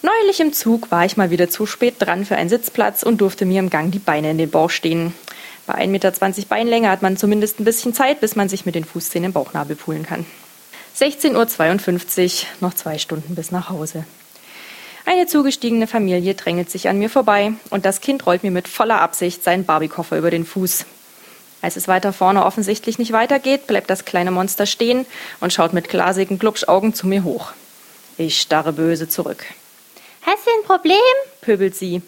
Neulich 0.00 0.40
im 0.40 0.54
Zug 0.54 0.90
war 0.90 1.04
ich 1.04 1.16
mal 1.16 1.30
wieder 1.30 1.50
zu 1.50 1.66
spät 1.66 1.96
dran 1.98 2.24
für 2.24 2.36
einen 2.36 2.48
Sitzplatz 2.48 3.02
und 3.02 3.20
durfte 3.20 3.44
mir 3.44 3.58
im 3.58 3.70
Gang 3.70 3.92
die 3.92 3.98
Beine 3.98 4.30
in 4.30 4.38
den 4.38 4.50
Bauch 4.50 4.70
stehen. 4.70 5.12
Bei 5.66 5.74
1,20 5.74 5.88
Meter 5.88 6.12
Beinlänge 6.48 6.88
hat 6.88 7.02
man 7.02 7.16
zumindest 7.16 7.60
ein 7.60 7.64
bisschen 7.64 7.92
Zeit, 7.92 8.20
bis 8.20 8.36
man 8.36 8.48
sich 8.48 8.64
mit 8.64 8.74
den 8.74 8.84
Fußzähnen 8.84 9.26
im 9.26 9.32
Bauchnabel 9.32 9.76
pulen 9.76 10.06
kann. 10.06 10.24
16.52 10.98 12.42
Uhr, 12.42 12.48
noch 12.60 12.72
zwei 12.72 12.98
Stunden 12.98 13.34
bis 13.34 13.50
nach 13.50 13.68
Hause. 13.68 14.04
Eine 15.08 15.28
zugestiegene 15.28 15.86
Familie 15.86 16.34
drängelt 16.34 16.68
sich 16.68 16.88
an 16.88 16.98
mir 16.98 17.08
vorbei 17.08 17.52
und 17.70 17.84
das 17.84 18.00
Kind 18.00 18.26
rollt 18.26 18.42
mir 18.42 18.50
mit 18.50 18.66
voller 18.66 19.00
Absicht 19.00 19.44
seinen 19.44 19.64
Barbie-Koffer 19.64 20.18
über 20.18 20.32
den 20.32 20.44
Fuß. 20.44 20.84
Als 21.62 21.76
es 21.76 21.86
weiter 21.86 22.12
vorne 22.12 22.44
offensichtlich 22.44 22.98
nicht 22.98 23.12
weitergeht, 23.12 23.68
bleibt 23.68 23.88
das 23.88 24.04
kleine 24.04 24.32
Monster 24.32 24.66
stehen 24.66 25.06
und 25.38 25.52
schaut 25.52 25.72
mit 25.72 25.88
glasigen 25.88 26.40
Glubschaugen 26.40 26.92
zu 26.92 27.06
mir 27.06 27.22
hoch. 27.22 27.52
Ich 28.18 28.40
starre 28.40 28.72
böse 28.72 29.08
zurück. 29.08 29.44
Hast 30.22 30.44
du 30.44 30.50
ein 30.50 30.66
Problem? 30.66 30.98
pöbelt 31.40 31.76
sie. 31.76 32.02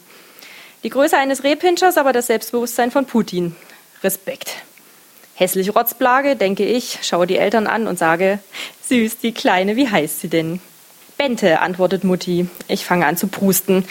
Die 0.83 0.90
Größe 0.90 1.17
eines 1.17 1.45
Rehpinschers, 1.45 1.99
aber 1.99 2.12
das 2.12 2.26
Selbstbewusstsein 2.26 2.90
von 2.90 3.07
Putin. 3.07 3.55
Respekt. 4.02 4.55
Hässliche 5.35 5.71
Rotzblage, 5.71 6.35
denke 6.35 6.64
ich, 6.64 6.99
schaue 7.02 7.28
die 7.28 7.38
Eltern 7.38 7.69
an 7.69 7.87
und 7.87 7.97
sage, 7.97 8.40
süß, 8.88 9.19
die 9.19 9.33
Kleine, 9.33 9.76
wie 9.76 9.88
heißt 9.88 10.19
sie 10.19 10.28
denn? 10.28 10.61
Bente, 11.19 11.61
antwortet 11.61 12.05
Mutti. 12.05 12.49
Ich 12.69 12.85
fange 12.85 13.05
an 13.05 13.17
zu 13.17 13.27
prusten. 13.27 13.85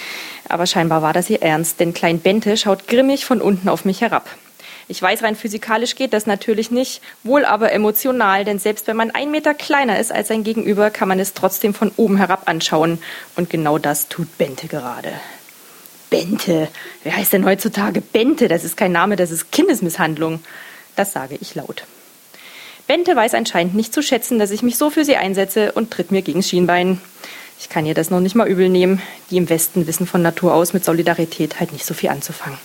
Aber 0.47 0.65
scheinbar 0.65 1.01
war 1.01 1.11
das 1.11 1.29
ihr 1.29 1.41
Ernst, 1.41 1.81
denn 1.81 1.93
Klein 1.93 2.19
Bente 2.19 2.55
schaut 2.55 2.87
grimmig 2.87 3.25
von 3.25 3.41
unten 3.41 3.67
auf 3.67 3.83
mich 3.83 3.99
herab. 3.99 4.29
Ich 4.87 5.01
weiß, 5.01 5.23
rein 5.23 5.35
physikalisch 5.35 5.95
geht 5.95 6.13
das 6.13 6.25
natürlich 6.25 6.71
nicht, 6.71 7.01
wohl 7.23 7.43
aber 7.43 7.73
emotional, 7.73 8.45
denn 8.45 8.57
selbst 8.57 8.87
wenn 8.87 8.95
man 8.95 9.11
ein 9.11 9.29
Meter 9.29 9.53
kleiner 9.53 9.99
ist 9.99 10.13
als 10.13 10.29
sein 10.29 10.45
Gegenüber, 10.45 10.89
kann 10.89 11.09
man 11.09 11.19
es 11.19 11.33
trotzdem 11.33 11.73
von 11.73 11.91
oben 11.97 12.15
herab 12.15 12.43
anschauen. 12.45 12.97
Und 13.35 13.49
genau 13.49 13.77
das 13.77 14.07
tut 14.07 14.37
Bente 14.37 14.67
gerade. 14.67 15.11
Bente. 16.09 16.69
Wer 17.03 17.17
heißt 17.17 17.33
denn 17.33 17.43
heutzutage 17.43 17.99
Bente? 17.99 18.47
Das 18.47 18.63
ist 18.63 18.77
kein 18.77 18.93
Name, 18.93 19.17
das 19.17 19.31
ist 19.31 19.51
Kindesmisshandlung. 19.51 20.39
Das 20.95 21.11
sage 21.11 21.37
ich 21.41 21.55
laut. 21.55 21.83
Bente 22.87 23.15
weiß 23.15 23.33
anscheinend 23.33 23.75
nicht 23.75 23.93
zu 23.93 24.01
schätzen, 24.01 24.39
dass 24.39 24.51
ich 24.51 24.63
mich 24.63 24.77
so 24.77 24.89
für 24.89 25.03
sie 25.03 25.17
einsetze 25.17 25.73
und 25.73 25.91
tritt 25.91 26.11
mir 26.11 26.21
gegens 26.21 26.47
Schienbein. 26.47 27.01
Ich 27.59 27.67
kann 27.69 27.85
ihr 27.85 27.93
das 27.93 28.09
noch 28.09 28.21
nicht 28.21 28.35
mal 28.35 28.47
übel 28.47 28.69
nehmen. 28.69 29.01
Die 29.29 29.37
im 29.37 29.49
Westen 29.49 29.87
wissen 29.87 30.07
von 30.07 30.21
Natur 30.21 30.53
aus 30.53 30.73
mit 30.73 30.85
Solidarität 30.85 31.59
halt 31.59 31.73
nicht 31.73 31.85
so 31.85 31.93
viel 31.93 32.09
anzufangen. 32.09 32.57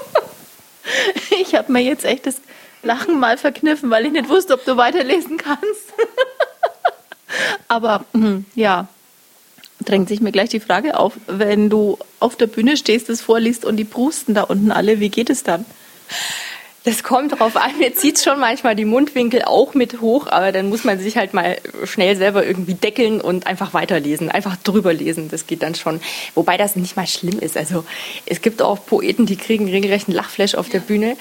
ich 1.42 1.54
habe 1.54 1.70
mir 1.70 1.80
jetzt 1.80 2.04
echt 2.04 2.26
das 2.26 2.36
Lachen 2.82 3.20
mal 3.20 3.36
verkniffen, 3.36 3.90
weil 3.90 4.06
ich 4.06 4.12
nicht 4.12 4.28
wusste, 4.28 4.54
ob 4.54 4.64
du 4.64 4.76
weiterlesen 4.76 5.36
kannst. 5.36 5.92
Aber 7.68 8.06
hm, 8.14 8.46
ja, 8.54 8.88
drängt 9.84 10.08
sich 10.08 10.20
mir 10.20 10.32
gleich 10.32 10.48
die 10.48 10.60
Frage 10.60 10.98
auf, 10.98 11.14
wenn 11.26 11.68
du 11.68 11.98
auf 12.20 12.36
der 12.36 12.46
Bühne 12.46 12.76
stehst, 12.78 13.08
das 13.08 13.20
vorliest 13.20 13.64
und 13.66 13.76
die 13.76 13.84
prusten 13.84 14.34
da 14.34 14.44
unten 14.44 14.70
alle, 14.70 15.00
wie 15.00 15.10
geht 15.10 15.28
es 15.28 15.42
dann? 15.42 15.66
Das 16.88 17.02
kommt 17.02 17.38
drauf 17.38 17.54
an. 17.56 17.76
Mir 17.76 17.94
zieht 17.94 18.18
schon 18.18 18.40
manchmal 18.40 18.74
die 18.74 18.86
Mundwinkel 18.86 19.42
auch 19.42 19.74
mit 19.74 20.00
hoch, 20.00 20.26
aber 20.26 20.52
dann 20.52 20.70
muss 20.70 20.84
man 20.84 20.98
sich 20.98 21.18
halt 21.18 21.34
mal 21.34 21.58
schnell 21.84 22.16
selber 22.16 22.46
irgendwie 22.46 22.72
deckeln 22.72 23.20
und 23.20 23.46
einfach 23.46 23.74
weiterlesen, 23.74 24.30
einfach 24.30 24.56
drüber 24.56 24.94
lesen. 24.94 25.28
Das 25.30 25.46
geht 25.46 25.62
dann 25.62 25.74
schon. 25.74 26.00
Wobei 26.34 26.56
das 26.56 26.76
nicht 26.76 26.96
mal 26.96 27.06
schlimm 27.06 27.40
ist. 27.40 27.58
Also 27.58 27.84
es 28.24 28.40
gibt 28.40 28.62
auch 28.62 28.86
Poeten, 28.86 29.26
die 29.26 29.36
kriegen 29.36 29.68
regelrecht 29.68 30.08
einen 30.08 30.16
Lachflash 30.16 30.54
auf 30.54 30.70
der 30.70 30.80
Bühne 30.80 31.18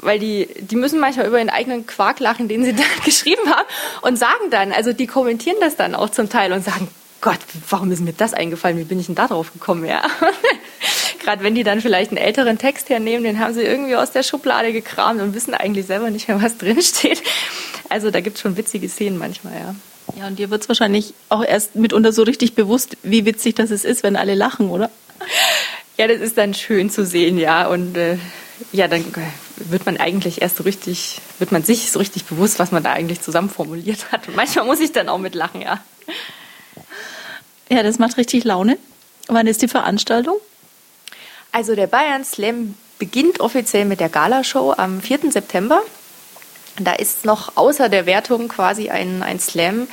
weil 0.00 0.20
die, 0.20 0.48
die 0.60 0.76
müssen 0.76 1.00
manchmal 1.00 1.26
über 1.26 1.38
ihren 1.38 1.50
eigenen 1.50 1.84
Quark 1.84 2.20
lachen, 2.20 2.46
den 2.46 2.64
sie 2.64 2.72
da 2.76 2.84
geschrieben 3.04 3.50
haben 3.50 3.66
und 4.02 4.16
sagen 4.16 4.50
dann, 4.50 4.70
also 4.70 4.92
die 4.92 5.08
kommentieren 5.08 5.56
das 5.60 5.74
dann 5.74 5.96
auch 5.96 6.10
zum 6.10 6.28
Teil 6.28 6.52
und 6.52 6.64
sagen, 6.64 6.86
Gott, 7.20 7.38
warum 7.68 7.90
ist 7.90 8.00
mir 8.00 8.12
das 8.12 8.32
eingefallen? 8.32 8.78
Wie 8.78 8.84
bin 8.84 9.00
ich 9.00 9.06
denn 9.06 9.14
da 9.16 9.26
drauf 9.26 9.52
gekommen? 9.52 9.84
Ja. 9.84 10.02
Gerade 11.20 11.42
wenn 11.42 11.54
die 11.54 11.64
dann 11.64 11.80
vielleicht 11.80 12.10
einen 12.10 12.18
älteren 12.18 12.58
Text 12.58 12.88
hernehmen, 12.90 13.24
den 13.24 13.40
haben 13.40 13.52
sie 13.54 13.62
irgendwie 13.62 13.96
aus 13.96 14.12
der 14.12 14.22
Schublade 14.22 14.72
gekramt 14.72 15.20
und 15.20 15.34
wissen 15.34 15.52
eigentlich 15.52 15.86
selber 15.86 16.10
nicht 16.10 16.28
mehr, 16.28 16.40
was 16.40 16.58
drinsteht. 16.58 17.22
Also 17.88 18.10
da 18.10 18.20
gibt 18.20 18.36
es 18.36 18.42
schon 18.42 18.56
witzige 18.56 18.88
Szenen 18.88 19.18
manchmal, 19.18 19.54
ja. 19.54 19.74
Ja, 20.16 20.26
und 20.26 20.38
dir 20.38 20.50
wird 20.50 20.62
es 20.62 20.68
wahrscheinlich 20.68 21.12
auch 21.28 21.44
erst 21.44 21.76
mitunter 21.76 22.12
so 22.12 22.22
richtig 22.22 22.54
bewusst, 22.54 22.96
wie 23.02 23.26
witzig 23.26 23.56
das 23.56 23.70
ist, 23.70 24.02
wenn 24.02 24.16
alle 24.16 24.34
lachen, 24.34 24.70
oder? 24.70 24.90
Ja, 25.96 26.06
das 26.06 26.20
ist 26.20 26.38
dann 26.38 26.54
schön 26.54 26.88
zu 26.90 27.04
sehen, 27.04 27.36
ja. 27.36 27.66
Und 27.66 27.96
äh, 27.96 28.16
ja, 28.72 28.88
dann 28.88 29.04
wird 29.56 29.84
man 29.86 29.96
eigentlich 29.96 30.40
erst 30.40 30.56
so 30.56 30.62
richtig, 30.62 31.20
wird 31.38 31.52
man 31.52 31.62
sich 31.62 31.90
so 31.90 31.98
richtig 31.98 32.24
bewusst, 32.24 32.58
was 32.58 32.72
man 32.72 32.82
da 32.82 32.92
eigentlich 32.92 33.20
zusammen 33.20 33.50
formuliert 33.50 34.12
hat. 34.12 34.28
Und 34.28 34.36
manchmal 34.36 34.64
muss 34.64 34.80
ich 34.80 34.92
dann 34.92 35.08
auch 35.08 35.18
mit 35.18 35.34
lachen, 35.34 35.60
ja. 35.60 35.80
Ja, 37.68 37.82
das 37.82 37.98
macht 37.98 38.16
richtig 38.16 38.44
Laune. 38.44 38.78
Wann 39.28 39.46
ist 39.46 39.62
die 39.62 39.68
Veranstaltung? 39.68 40.36
Also 41.52 41.74
der 41.74 41.86
Bayern 41.86 42.24
Slam 42.24 42.74
beginnt 42.98 43.40
offiziell 43.40 43.84
mit 43.84 44.00
der 44.00 44.08
Galashow 44.08 44.74
am 44.76 45.00
4. 45.00 45.30
September. 45.30 45.82
Da 46.80 46.92
ist 46.92 47.24
noch 47.24 47.56
außer 47.56 47.88
der 47.88 48.06
Wertung 48.06 48.48
quasi 48.48 48.88
ein, 48.88 49.22
ein 49.22 49.40
Slam. 49.40 49.88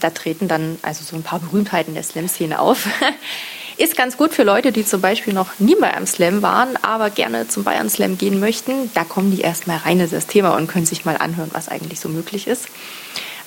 Da 0.00 0.10
treten 0.10 0.48
dann 0.48 0.78
also 0.82 1.04
so 1.04 1.16
ein 1.16 1.22
paar 1.22 1.38
Berühmtheiten 1.38 1.94
der 1.94 2.02
Slam-Szene 2.02 2.58
auf. 2.58 2.88
Ist 3.76 3.96
ganz 3.96 4.18
gut 4.18 4.34
für 4.34 4.42
Leute, 4.42 4.72
die 4.72 4.84
zum 4.84 5.00
Beispiel 5.00 5.32
noch 5.32 5.58
nie 5.58 5.74
bei 5.74 5.94
einem 5.94 6.06
Slam 6.06 6.42
waren, 6.42 6.76
aber 6.82 7.08
gerne 7.08 7.48
zum 7.48 7.64
Bayern 7.64 7.88
Slam 7.88 8.18
gehen 8.18 8.38
möchten. 8.38 8.90
Da 8.92 9.04
kommen 9.04 9.30
die 9.34 9.40
erstmal 9.40 9.78
rein 9.78 10.00
in 10.00 10.10
das 10.10 10.26
Thema 10.26 10.54
und 10.56 10.66
können 10.66 10.84
sich 10.84 11.06
mal 11.06 11.16
anhören, 11.16 11.48
was 11.54 11.70
eigentlich 11.70 11.98
so 11.98 12.10
möglich 12.10 12.46
ist. 12.46 12.66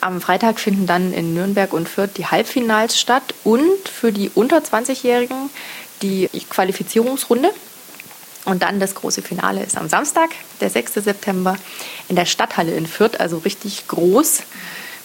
Am 0.03 0.19
Freitag 0.19 0.60
finden 0.60 0.86
dann 0.86 1.13
in 1.13 1.33
Nürnberg 1.33 1.72
und 1.72 1.88
Fürth 1.88 2.10
die 2.17 2.25
Halbfinals 2.25 3.00
statt 3.00 3.24
und 3.45 3.88
für 3.88 4.12
die 4.12 4.29
unter 4.36 4.57
20-Jährigen 4.57 5.50
die 6.01 6.29
Qualifizierungsrunde. 6.49 7.49
Und 8.43 8.63
dann 8.63 8.82
das 8.82 8.95
große 8.95 9.21
Finale 9.21 9.63
ist 9.63 9.77
am 9.77 9.88
Samstag, 9.88 10.32
der 10.60 10.69
6. 10.69 10.95
September, 10.95 11.56
in 12.10 12.17
der 12.17 12.25
Stadthalle 12.25 12.73
in 12.73 12.86
Fürth, 12.86 13.21
also 13.21 13.38
richtig 13.38 13.88
groß 13.88 14.41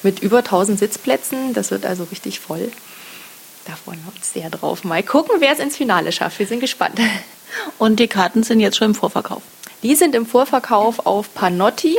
mit 0.03 0.19
über 0.19 0.39
1000 0.39 0.81
Sitzplätzen. 0.81 1.55
Das 1.55 1.71
wird 1.71 1.87
also 1.87 2.03
richtig 2.11 2.41
voll. 2.41 2.73
Da 3.67 3.77
freuen 3.77 4.01
wir 4.05 4.13
uns 4.17 4.33
sehr 4.33 4.51
drauf. 4.51 4.83
Mal 4.83 5.05
gucken, 5.05 5.37
wer 5.39 5.53
es 5.53 5.61
ins 5.61 5.77
Finale 5.77 6.11
schafft. 6.11 6.41
Wir 6.41 6.49
sind 6.49 6.59
gespannt. 6.59 6.99
Und 7.79 8.01
die 8.01 8.09
Karten 8.09 8.43
sind 8.43 8.59
jetzt 8.59 8.77
schon 8.77 8.89
im 8.89 8.95
Vorverkauf? 8.97 9.43
Die 9.85 9.95
sind 9.95 10.17
im 10.17 10.27
Vorverkauf 10.27 11.07
auf 11.07 11.33
Panotti. 11.35 11.97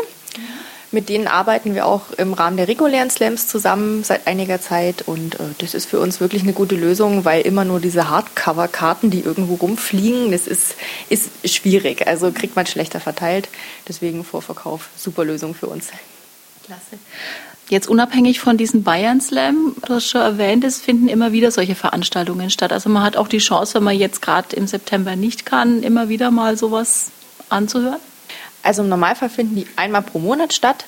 Mit 0.92 1.08
denen 1.08 1.28
arbeiten 1.28 1.76
wir 1.76 1.86
auch 1.86 2.12
im 2.18 2.34
Rahmen 2.34 2.58
der 2.58 2.68
regulären 2.68 3.12
Slams 3.12 3.48
zusammen 3.48 4.04
seit 4.04 4.26
einiger 4.26 4.60
Zeit 4.60 5.04
und 5.04 5.36
äh, 5.36 5.44
das 5.60 5.76
ist 5.76 5.86
für 5.86 6.00
uns 6.00 6.20
wirklich 6.20 6.42
eine 6.42 6.54
gute 6.54 6.76
Lösung, 6.76 7.26
weil 7.26 7.42
immer 7.42 7.64
nur 7.64 7.80
diese 7.80 8.10
Hardcover-Karten, 8.10 9.12
die 9.12 9.20
irgendwo 9.20 9.56
rumfliegen, 9.56 10.32
das 10.32 10.48
ist, 10.48 10.76
ist 11.10 11.30
schwierig. 11.48 12.08
Also 12.08 12.32
kriegt 12.32 12.56
man 12.56 12.66
schlechter 12.66 13.00
verteilt. 13.00 13.50
Deswegen 13.88 14.24
Vorverkauf, 14.24 14.90
super 14.96 15.26
Lösung 15.26 15.54
für 15.54 15.68
uns. 15.68 15.90
Klasse. 16.66 16.98
Jetzt 17.70 17.88
unabhängig 17.88 18.40
von 18.40 18.58
diesem 18.58 18.82
Bayern 18.82 19.22
Slam, 19.22 19.76
du 19.86 19.94
hast 19.94 20.08
schon 20.08 20.22
erwähnt, 20.22 20.64
es 20.64 20.82
finden 20.82 21.08
immer 21.08 21.32
wieder 21.32 21.52
solche 21.52 21.76
Veranstaltungen 21.76 22.50
statt. 22.50 22.74
Also 22.74 22.90
man 22.90 23.04
hat 23.04 23.16
auch 23.16 23.28
die 23.28 23.38
Chance, 23.38 23.76
wenn 23.76 23.84
man 23.84 23.96
jetzt 23.96 24.24
gerade 24.24 24.56
im 24.56 24.66
September 24.66 25.16
nicht 25.16 25.46
kann, 25.46 25.84
immer 25.84 26.10
wieder 26.10 26.32
mal 26.32 26.58
sowas 26.58 27.12
anzuhören. 27.50 28.00
Also 28.64 28.84
im 28.84 28.90
Normalfall 28.90 29.30
finden 29.30 29.56
die 29.56 29.68
einmal 29.76 30.02
pro 30.02 30.20
Monat 30.20 30.54
statt. 30.54 30.86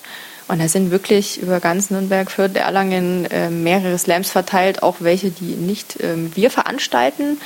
Und 0.47 0.59
da 0.59 0.67
sind 0.67 0.91
wirklich 0.91 1.41
über 1.41 1.59
ganz 1.59 1.91
Nürnberg, 1.91 2.29
Fürth, 2.29 2.55
Erlangen 2.55 3.25
äh, 3.25 3.49
mehrere 3.49 3.97
Slams 3.97 4.31
verteilt, 4.31 4.83
auch 4.83 4.97
welche, 4.99 5.31
die 5.31 5.55
nicht 5.55 6.01
äh, 6.01 6.15
wir 6.35 6.51
veranstalten. 6.51 7.39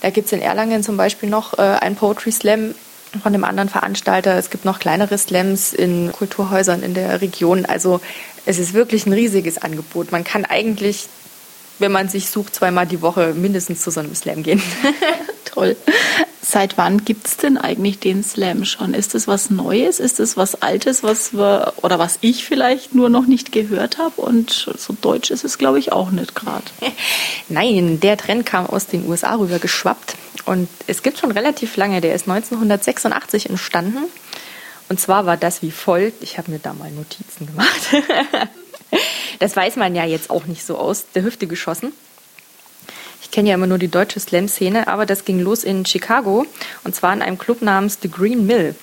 Da 0.00 0.10
gibt 0.10 0.26
es 0.26 0.32
in 0.32 0.40
Erlangen 0.40 0.82
zum 0.82 0.96
Beispiel 0.96 1.28
noch 1.28 1.58
äh, 1.58 1.62
ein 1.62 1.94
Poetry 1.94 2.32
Slam 2.32 2.74
von 3.22 3.32
dem 3.32 3.44
anderen 3.44 3.68
Veranstalter. 3.68 4.36
Es 4.36 4.50
gibt 4.50 4.64
noch 4.64 4.78
kleinere 4.78 5.16
Slams 5.18 5.72
in 5.72 6.12
Kulturhäusern 6.12 6.82
in 6.82 6.94
der 6.94 7.20
Region. 7.20 7.64
Also 7.64 8.00
es 8.44 8.58
ist 8.58 8.74
wirklich 8.74 9.06
ein 9.06 9.12
riesiges 9.12 9.58
Angebot. 9.58 10.12
Man 10.12 10.24
kann 10.24 10.44
eigentlich, 10.44 11.06
wenn 11.78 11.92
man 11.92 12.08
sich 12.08 12.30
sucht, 12.30 12.54
zweimal 12.54 12.86
die 12.86 13.02
Woche 13.02 13.34
mindestens 13.34 13.82
zu 13.82 13.90
so 13.90 14.00
einem 14.00 14.14
Slam 14.14 14.42
gehen. 14.42 14.62
Toll. 15.44 15.76
Seit 16.40 16.78
wann 16.78 17.04
gibt 17.04 17.26
es 17.26 17.36
denn 17.36 17.58
eigentlich 17.58 17.98
den 17.98 18.24
Slam 18.24 18.64
schon? 18.64 18.94
Ist 18.94 19.14
es 19.14 19.28
was 19.28 19.50
Neues? 19.50 20.00
Ist 20.00 20.18
es 20.18 20.36
was 20.36 20.62
Altes, 20.62 21.02
was 21.02 21.34
wir 21.34 21.74
oder 21.82 21.98
was 21.98 22.18
ich 22.22 22.44
vielleicht 22.44 22.94
nur 22.94 23.10
noch 23.10 23.26
nicht 23.26 23.52
gehört 23.52 23.98
habe? 23.98 24.20
Und 24.20 24.70
so 24.78 24.96
deutsch 24.98 25.30
ist 25.30 25.44
es, 25.44 25.58
glaube 25.58 25.78
ich, 25.78 25.92
auch 25.92 26.10
nicht 26.10 26.34
gerade. 26.34 26.64
Nein, 27.48 28.00
der 28.00 28.16
Trend 28.16 28.46
kam 28.46 28.66
aus 28.66 28.86
den 28.86 29.06
USA 29.08 29.34
rüber 29.34 29.58
geschwappt. 29.58 30.16
Und 30.46 30.68
es 30.86 31.02
gibt 31.02 31.18
schon 31.18 31.32
relativ 31.32 31.76
lange. 31.76 32.00
Der 32.00 32.14
ist 32.14 32.28
1986 32.28 33.50
entstanden. 33.50 34.04
Und 34.88 34.98
zwar 34.98 35.26
war 35.26 35.36
das 35.36 35.60
wie 35.60 35.70
folgt. 35.70 36.22
Ich 36.22 36.38
habe 36.38 36.50
mir 36.50 36.58
da 36.58 36.72
mal 36.72 36.90
Notizen 36.90 37.46
gemacht. 37.46 37.88
das 39.38 39.56
weiß 39.56 39.76
man 39.76 39.94
ja 39.94 40.04
jetzt 40.04 40.30
auch 40.30 40.46
nicht 40.46 40.64
so 40.64 40.78
aus 40.78 41.06
der 41.14 41.22
Hüfte 41.22 41.46
geschossen. 41.46 41.92
Ich 43.22 43.30
kenne 43.30 43.50
ja 43.50 43.54
immer 43.56 43.66
nur 43.66 43.78
die 43.78 43.88
deutsche 43.88 44.20
Slam-Szene, 44.20 44.88
aber 44.88 45.04
das 45.04 45.24
ging 45.24 45.40
los 45.40 45.64
in 45.64 45.84
Chicago 45.84 46.46
und 46.84 46.94
zwar 46.94 47.12
in 47.12 47.22
einem 47.22 47.38
Club 47.38 47.62
namens 47.62 47.98
The 48.00 48.10
Green 48.10 48.46
Mill. 48.46 48.74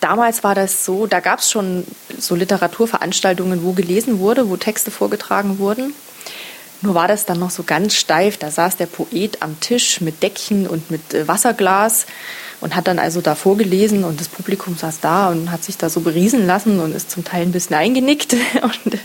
Damals 0.00 0.44
war 0.44 0.54
das 0.54 0.84
so, 0.84 1.06
da 1.06 1.20
gab 1.20 1.40
es 1.40 1.50
schon 1.50 1.84
so 2.16 2.36
Literaturveranstaltungen, 2.36 3.64
wo 3.64 3.72
gelesen 3.72 4.20
wurde, 4.20 4.48
wo 4.48 4.56
Texte 4.56 4.90
vorgetragen 4.90 5.58
wurden. 5.58 5.92
Nur 6.82 6.94
war 6.94 7.08
das 7.08 7.26
dann 7.26 7.38
noch 7.38 7.50
so 7.50 7.62
ganz 7.62 7.94
steif. 7.94 8.36
Da 8.36 8.50
saß 8.50 8.76
der 8.76 8.86
Poet 8.86 9.42
am 9.42 9.58
Tisch 9.60 10.00
mit 10.00 10.22
Deckchen 10.22 10.66
und 10.66 10.90
mit 10.90 11.14
äh, 11.14 11.26
Wasserglas 11.28 12.06
und 12.62 12.76
hat 12.76 12.86
dann 12.86 12.98
also 12.98 13.20
da 13.20 13.34
vorgelesen 13.34 14.04
und 14.04 14.20
das 14.20 14.28
Publikum 14.28 14.76
saß 14.76 15.00
da 15.00 15.28
und 15.28 15.50
hat 15.50 15.64
sich 15.64 15.76
da 15.76 15.90
so 15.90 16.00
beriesen 16.00 16.46
lassen 16.46 16.78
und 16.80 16.94
ist 16.94 17.10
zum 17.10 17.24
Teil 17.24 17.42
ein 17.42 17.52
bisschen 17.52 17.76
eingenickt. 17.76 18.34
Und 18.62 18.94
äh, 18.94 18.98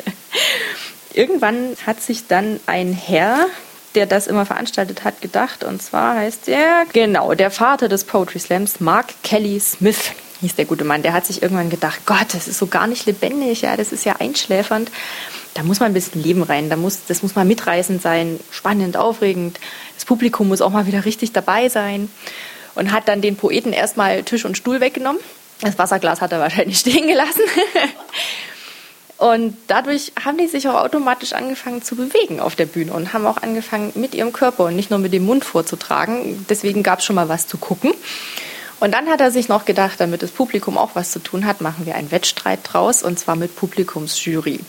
irgendwann 1.13 1.75
hat 1.85 1.99
sich 1.99 2.27
dann 2.27 2.59
ein 2.67 2.93
Herr, 2.93 3.47
der 3.95 4.05
das 4.05 4.27
immer 4.27 4.45
veranstaltet 4.45 5.03
hat, 5.03 5.21
gedacht. 5.21 5.63
Und 5.63 5.81
zwar 5.81 6.15
heißt 6.15 6.47
er, 6.47 6.85
genau, 6.93 7.33
der 7.33 7.49
Vater 7.49 7.89
des 7.89 8.03
Poetry 8.03 8.37
Slams, 8.37 8.79
Mark 8.79 9.07
Kelly 9.23 9.59
Smith, 9.59 10.11
hieß 10.41 10.53
der 10.55 10.65
gute 10.65 10.83
Mann. 10.83 11.01
Der 11.01 11.13
hat 11.13 11.25
sich 11.25 11.41
irgendwann 11.41 11.71
gedacht, 11.71 12.01
Gott, 12.05 12.33
das 12.33 12.47
ist 12.47 12.59
so 12.59 12.67
gar 12.67 12.85
nicht 12.85 13.07
lebendig, 13.07 13.61
ja, 13.63 13.75
das 13.75 13.91
ist 13.91 14.05
ja 14.05 14.17
einschläfernd. 14.19 14.91
Da 15.55 15.63
muss 15.63 15.79
man 15.79 15.89
ein 15.89 15.95
bisschen 15.95 16.21
Leben 16.21 16.43
rein, 16.43 16.69
da 16.69 16.75
muss, 16.75 16.99
das 17.07 17.23
muss 17.23 17.33
mal 17.33 17.45
mitreißend 17.45 18.03
sein, 18.03 18.39
spannend, 18.51 18.97
aufregend. 18.97 19.59
Das 19.95 20.05
Publikum 20.05 20.47
muss 20.47 20.61
auch 20.61 20.69
mal 20.69 20.85
wieder 20.85 21.05
richtig 21.05 21.31
dabei 21.31 21.69
sein. 21.69 22.09
Und 22.77 22.91
hat 22.91 23.07
dann 23.07 23.21
den 23.21 23.35
Poeten 23.35 23.73
erstmal 23.73 24.23
Tisch 24.23 24.45
und 24.45 24.55
Stuhl 24.55 24.79
weggenommen. 24.79 25.19
Das 25.61 25.79
Wasserglas 25.79 26.21
hat 26.21 26.31
er 26.31 26.39
wahrscheinlich 26.39 26.79
stehen 26.79 27.07
gelassen. 27.07 27.41
Und 29.17 29.57
dadurch 29.65 30.11
haben 30.23 30.37
die 30.37 30.47
sich 30.47 30.67
auch 30.67 30.75
automatisch 30.75 31.33
angefangen 31.33 31.81
zu 31.81 31.95
bewegen 31.95 32.39
auf 32.39 32.55
der 32.55 32.67
Bühne 32.67 32.93
und 32.93 33.13
haben 33.13 33.25
auch 33.25 33.41
angefangen 33.41 33.91
mit 33.95 34.13
ihrem 34.13 34.31
Körper 34.31 34.65
und 34.65 34.75
nicht 34.75 34.91
nur 34.91 34.99
mit 34.99 35.11
dem 35.11 35.25
Mund 35.25 35.43
vorzutragen. 35.43 36.45
Deswegen 36.49 36.83
gab 36.83 36.99
es 36.99 37.05
schon 37.05 37.15
mal 37.15 37.27
was 37.27 37.47
zu 37.47 37.57
gucken. 37.57 37.93
Und 38.79 38.93
dann 38.93 39.07
hat 39.07 39.19
er 39.21 39.31
sich 39.31 39.49
noch 39.49 39.65
gedacht, 39.65 39.99
damit 39.99 40.21
das 40.21 40.29
Publikum 40.29 40.77
auch 40.77 40.91
was 40.93 41.11
zu 41.11 41.17
tun 41.17 41.47
hat, 41.47 41.61
machen 41.61 41.87
wir 41.87 41.95
einen 41.95 42.11
Wettstreit 42.11 42.59
draus 42.61 43.01
und 43.01 43.17
zwar 43.17 43.35
mit 43.35 43.55
Publikumsjury. 43.55 44.59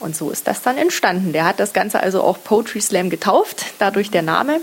Und 0.00 0.16
so 0.16 0.30
ist 0.30 0.48
das 0.48 0.62
dann 0.62 0.76
entstanden. 0.76 1.32
Der 1.32 1.44
hat 1.44 1.60
das 1.60 1.72
Ganze 1.72 2.00
also 2.00 2.22
auch 2.22 2.42
Poetry 2.42 2.80
Slam 2.80 3.10
getauft, 3.10 3.66
dadurch 3.78 4.10
der 4.10 4.22
Name. 4.22 4.60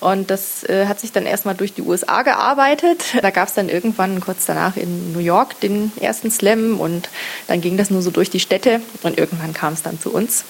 Und 0.00 0.30
das 0.30 0.62
äh, 0.64 0.86
hat 0.86 1.00
sich 1.00 1.12
dann 1.12 1.26
erstmal 1.26 1.54
durch 1.54 1.72
die 1.72 1.82
USA 1.82 2.22
gearbeitet. 2.22 3.04
Da 3.22 3.30
gab 3.30 3.48
es 3.48 3.54
dann 3.54 3.68
irgendwann 3.68 4.20
kurz 4.20 4.46
danach 4.46 4.76
in 4.76 5.12
New 5.12 5.20
York 5.20 5.58
den 5.60 5.90
ersten 6.00 6.30
Slam 6.30 6.78
und 6.78 7.08
dann 7.48 7.60
ging 7.60 7.76
das 7.76 7.90
nur 7.90 8.02
so 8.02 8.10
durch 8.10 8.30
die 8.30 8.40
Städte 8.40 8.80
und 9.02 9.18
irgendwann 9.18 9.52
kam 9.52 9.72
es 9.72 9.82
dann 9.82 9.98
zu 9.98 10.12
uns. 10.12 10.44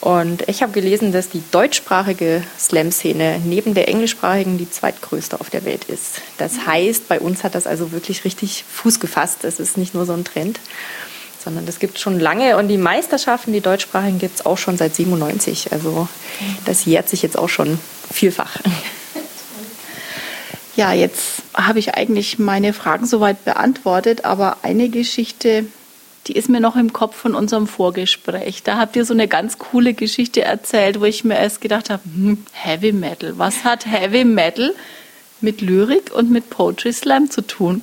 Und 0.00 0.48
ich 0.48 0.62
habe 0.62 0.72
gelesen, 0.72 1.10
dass 1.10 1.30
die 1.30 1.42
deutschsprachige 1.50 2.42
Slam-Szene 2.58 3.40
neben 3.44 3.74
der 3.74 3.88
englischsprachigen 3.88 4.58
die 4.58 4.70
zweitgrößte 4.70 5.40
auf 5.40 5.50
der 5.50 5.64
Welt 5.64 5.84
ist. 5.84 6.20
Das 6.38 6.66
heißt, 6.66 7.08
bei 7.08 7.18
uns 7.18 7.42
hat 7.42 7.54
das 7.54 7.66
also 7.66 7.92
wirklich 7.92 8.24
richtig 8.24 8.64
Fuß 8.70 9.00
gefasst. 9.00 9.44
Es 9.44 9.58
ist 9.58 9.76
nicht 9.76 9.94
nur 9.94 10.04
so 10.06 10.12
ein 10.12 10.24
Trend, 10.24 10.60
sondern 11.42 11.66
das 11.66 11.78
gibt 11.78 11.96
es 11.96 12.02
schon 12.02 12.20
lange. 12.20 12.56
Und 12.56 12.68
die 12.68 12.76
Meisterschaften, 12.76 13.52
die 13.52 13.60
deutschsprachigen, 13.60 14.18
gibt 14.18 14.36
es 14.36 14.46
auch 14.46 14.58
schon 14.58 14.76
seit 14.76 14.94
97. 14.94 15.72
Also 15.72 16.08
das 16.66 16.84
jährt 16.84 17.08
sich 17.08 17.22
jetzt 17.22 17.38
auch 17.38 17.48
schon 17.48 17.78
vielfach. 18.16 18.58
Ja, 20.74 20.92
jetzt 20.92 21.42
habe 21.54 21.78
ich 21.78 21.94
eigentlich 21.94 22.38
meine 22.38 22.74
Fragen 22.74 23.06
soweit 23.06 23.46
beantwortet, 23.46 24.26
aber 24.26 24.58
eine 24.60 24.90
Geschichte 24.90 25.64
die 26.26 26.32
ist 26.32 26.48
mir 26.48 26.60
noch 26.60 26.76
im 26.76 26.92
Kopf 26.92 27.16
von 27.16 27.34
unserem 27.34 27.66
Vorgespräch. 27.66 28.62
Da 28.62 28.78
habt 28.78 28.96
ihr 28.96 29.04
so 29.04 29.14
eine 29.14 29.28
ganz 29.28 29.58
coole 29.58 29.94
Geschichte 29.94 30.42
erzählt, 30.42 31.00
wo 31.00 31.04
ich 31.04 31.24
mir 31.24 31.36
erst 31.36 31.60
gedacht 31.60 31.90
habe, 31.90 32.02
hm, 32.04 32.44
Heavy 32.52 32.92
Metal. 32.92 33.38
Was 33.38 33.64
hat 33.64 33.86
Heavy 33.86 34.24
Metal 34.24 34.74
mit 35.40 35.60
Lyrik 35.60 36.12
und 36.12 36.30
mit 36.30 36.50
Poetry 36.50 36.92
Slam 36.92 37.30
zu 37.30 37.42
tun? 37.42 37.82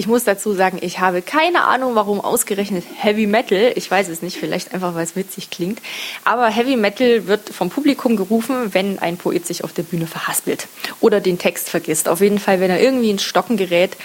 Ich 0.00 0.06
muss 0.06 0.24
dazu 0.24 0.54
sagen, 0.54 0.78
ich 0.80 0.98
habe 0.98 1.20
keine 1.20 1.64
Ahnung, 1.64 1.94
warum 1.94 2.22
ausgerechnet 2.22 2.84
Heavy 2.96 3.26
Metal. 3.26 3.70
Ich 3.74 3.90
weiß 3.90 4.08
es 4.08 4.22
nicht, 4.22 4.38
vielleicht 4.38 4.72
einfach, 4.72 4.94
weil 4.94 5.04
es 5.04 5.14
witzig 5.14 5.50
klingt. 5.50 5.82
Aber 6.24 6.48
Heavy 6.48 6.76
Metal 6.76 7.26
wird 7.26 7.50
vom 7.50 7.68
Publikum 7.68 8.16
gerufen, 8.16 8.72
wenn 8.72 8.98
ein 8.98 9.18
Poet 9.18 9.46
sich 9.46 9.62
auf 9.62 9.74
der 9.74 9.82
Bühne 9.82 10.06
verhaspelt 10.06 10.68
oder 11.02 11.20
den 11.20 11.36
Text 11.36 11.68
vergisst. 11.68 12.08
Auf 12.08 12.22
jeden 12.22 12.38
Fall, 12.38 12.60
wenn 12.60 12.70
er 12.70 12.80
irgendwie 12.80 13.10
ins 13.10 13.24
Stocken 13.24 13.58
gerät. 13.58 13.98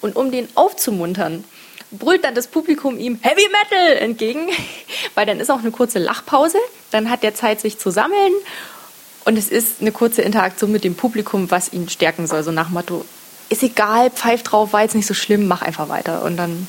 Und 0.00 0.16
um 0.16 0.30
den 0.30 0.48
aufzumuntern, 0.54 1.44
brüllt 1.90 2.24
dann 2.24 2.34
das 2.34 2.46
Publikum 2.46 2.98
ihm 2.98 3.18
Heavy 3.20 3.46
Metal 3.50 3.98
entgegen, 3.98 4.48
weil 5.14 5.26
dann 5.26 5.38
ist 5.38 5.50
auch 5.50 5.58
eine 5.58 5.70
kurze 5.70 5.98
Lachpause, 5.98 6.56
dann 6.92 7.10
hat 7.10 7.22
der 7.22 7.34
Zeit, 7.34 7.60
sich 7.60 7.78
zu 7.78 7.90
sammeln 7.90 8.32
und 9.26 9.36
es 9.36 9.50
ist 9.50 9.82
eine 9.82 9.92
kurze 9.92 10.22
Interaktion 10.22 10.72
mit 10.72 10.82
dem 10.82 10.94
Publikum, 10.94 11.50
was 11.50 11.74
ihn 11.74 11.90
stärken 11.90 12.26
soll. 12.26 12.42
So 12.42 12.52
nach 12.52 12.70
Motto, 12.70 13.04
ist 13.48 13.62
egal, 13.62 14.10
pfeif 14.10 14.42
drauf, 14.42 14.72
war 14.72 14.82
jetzt 14.82 14.94
nicht 14.94 15.06
so 15.06 15.14
schlimm, 15.14 15.46
mach 15.46 15.62
einfach 15.62 15.88
weiter. 15.88 16.22
Und 16.24 16.36
dann 16.36 16.66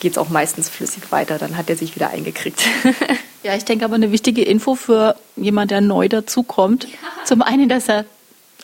geht 0.00 0.12
es 0.12 0.18
auch 0.18 0.28
meistens 0.28 0.68
flüssig 0.68 1.10
weiter, 1.10 1.38
dann 1.38 1.56
hat 1.56 1.70
er 1.70 1.76
sich 1.76 1.94
wieder 1.94 2.10
eingekriegt. 2.10 2.62
Ja, 3.42 3.54
ich 3.54 3.64
denke 3.64 3.84
aber 3.84 3.94
eine 3.94 4.10
wichtige 4.10 4.42
Info 4.42 4.74
für 4.74 5.14
jemand, 5.36 5.70
der 5.70 5.80
neu 5.80 6.08
dazukommt. 6.08 6.82
Ja. 6.82 6.98
Zum 7.24 7.42
einen, 7.42 7.68
dass 7.68 7.88
er 7.88 8.04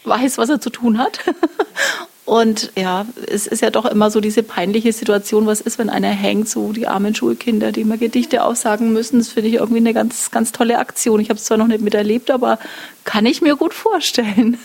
weiß, 0.02 0.38
was 0.38 0.48
er 0.48 0.60
zu 0.60 0.70
tun 0.70 0.98
hat. 0.98 1.20
Und 2.24 2.72
ja, 2.76 3.06
es 3.28 3.46
ist 3.46 3.62
ja 3.62 3.70
doch 3.70 3.84
immer 3.84 4.10
so 4.10 4.20
diese 4.20 4.42
peinliche 4.42 4.92
Situation, 4.92 5.46
was 5.46 5.60
ist, 5.60 5.78
wenn 5.78 5.88
einer 5.88 6.08
hängt, 6.08 6.48
so 6.48 6.72
die 6.72 6.88
armen 6.88 7.14
Schulkinder, 7.14 7.70
die 7.70 7.82
immer 7.82 7.96
Gedichte 7.96 8.42
aussagen 8.42 8.92
müssen. 8.92 9.18
Das 9.18 9.28
finde 9.28 9.50
ich 9.50 9.54
irgendwie 9.54 9.78
eine 9.78 9.94
ganz, 9.94 10.32
ganz 10.32 10.50
tolle 10.50 10.78
Aktion. 10.78 11.20
Ich 11.20 11.28
habe 11.28 11.38
es 11.38 11.44
zwar 11.44 11.58
noch 11.58 11.68
nicht 11.68 11.82
miterlebt, 11.82 12.32
aber 12.32 12.58
kann 13.04 13.24
ich 13.24 13.40
mir 13.40 13.54
gut 13.54 13.74
vorstellen. 13.74 14.58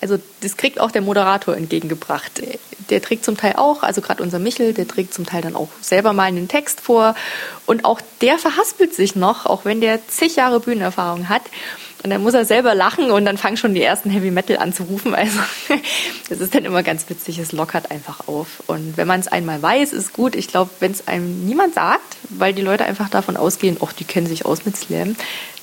Also 0.00 0.18
das 0.40 0.56
kriegt 0.56 0.80
auch 0.80 0.90
der 0.90 1.02
Moderator 1.02 1.56
entgegengebracht. 1.56 2.42
Der 2.88 3.02
trägt 3.02 3.24
zum 3.24 3.36
Teil 3.36 3.54
auch, 3.56 3.82
also 3.82 4.00
gerade 4.00 4.22
unser 4.22 4.38
Michel, 4.38 4.72
der 4.72 4.88
trägt 4.88 5.14
zum 5.14 5.26
Teil 5.26 5.42
dann 5.42 5.54
auch 5.54 5.68
selber 5.80 6.12
mal 6.12 6.24
einen 6.24 6.48
Text 6.48 6.80
vor. 6.80 7.14
Und 7.66 7.84
auch 7.84 8.00
der 8.20 8.38
verhaspelt 8.38 8.94
sich 8.94 9.14
noch, 9.14 9.46
auch 9.46 9.64
wenn 9.64 9.80
der 9.80 10.06
zig 10.08 10.36
Jahre 10.36 10.60
Bühnenerfahrung 10.60 11.28
hat. 11.28 11.42
Und 12.02 12.10
dann 12.10 12.22
muss 12.22 12.32
er 12.32 12.46
selber 12.46 12.74
lachen 12.74 13.10
und 13.10 13.26
dann 13.26 13.36
fangen 13.36 13.58
schon 13.58 13.74
die 13.74 13.82
ersten 13.82 14.08
Heavy 14.08 14.30
Metal 14.30 14.56
an 14.56 14.72
zu 14.72 14.84
rufen. 14.84 15.14
Also 15.14 15.38
das 16.30 16.40
ist 16.40 16.54
dann 16.54 16.64
immer 16.64 16.82
ganz 16.82 17.08
witzig, 17.10 17.38
es 17.38 17.52
lockert 17.52 17.90
einfach 17.90 18.26
auf. 18.26 18.62
Und 18.66 18.96
wenn 18.96 19.06
man 19.06 19.20
es 19.20 19.28
einmal 19.28 19.60
weiß, 19.60 19.92
ist 19.92 20.14
gut. 20.14 20.34
Ich 20.34 20.48
glaube, 20.48 20.70
wenn 20.80 20.92
es 20.92 21.08
einem 21.08 21.44
niemand 21.44 21.74
sagt, 21.74 22.16
weil 22.30 22.54
die 22.54 22.62
Leute 22.62 22.86
einfach 22.86 23.10
davon 23.10 23.36
ausgehen, 23.36 23.76
ach, 23.84 23.92
die 23.92 24.04
kennen 24.04 24.26
sich 24.26 24.46
aus 24.46 24.64
mit 24.64 24.76
Slam, 24.76 25.14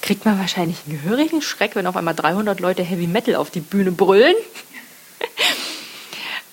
kriegt 0.02 0.26
man 0.26 0.40
wahrscheinlich 0.40 0.78
einen 0.86 1.02
gehörigen 1.02 1.42
Schreck, 1.42 1.76
wenn 1.76 1.88
auf 1.88 1.96
einmal 1.96 2.14
300 2.14 2.60
Leute 2.60 2.84
Heavy 2.84 3.08
Metal 3.08 3.36
auf 3.36 3.50
die 3.50 3.62
Bühne 3.62 3.92
brüllen. 3.92 4.36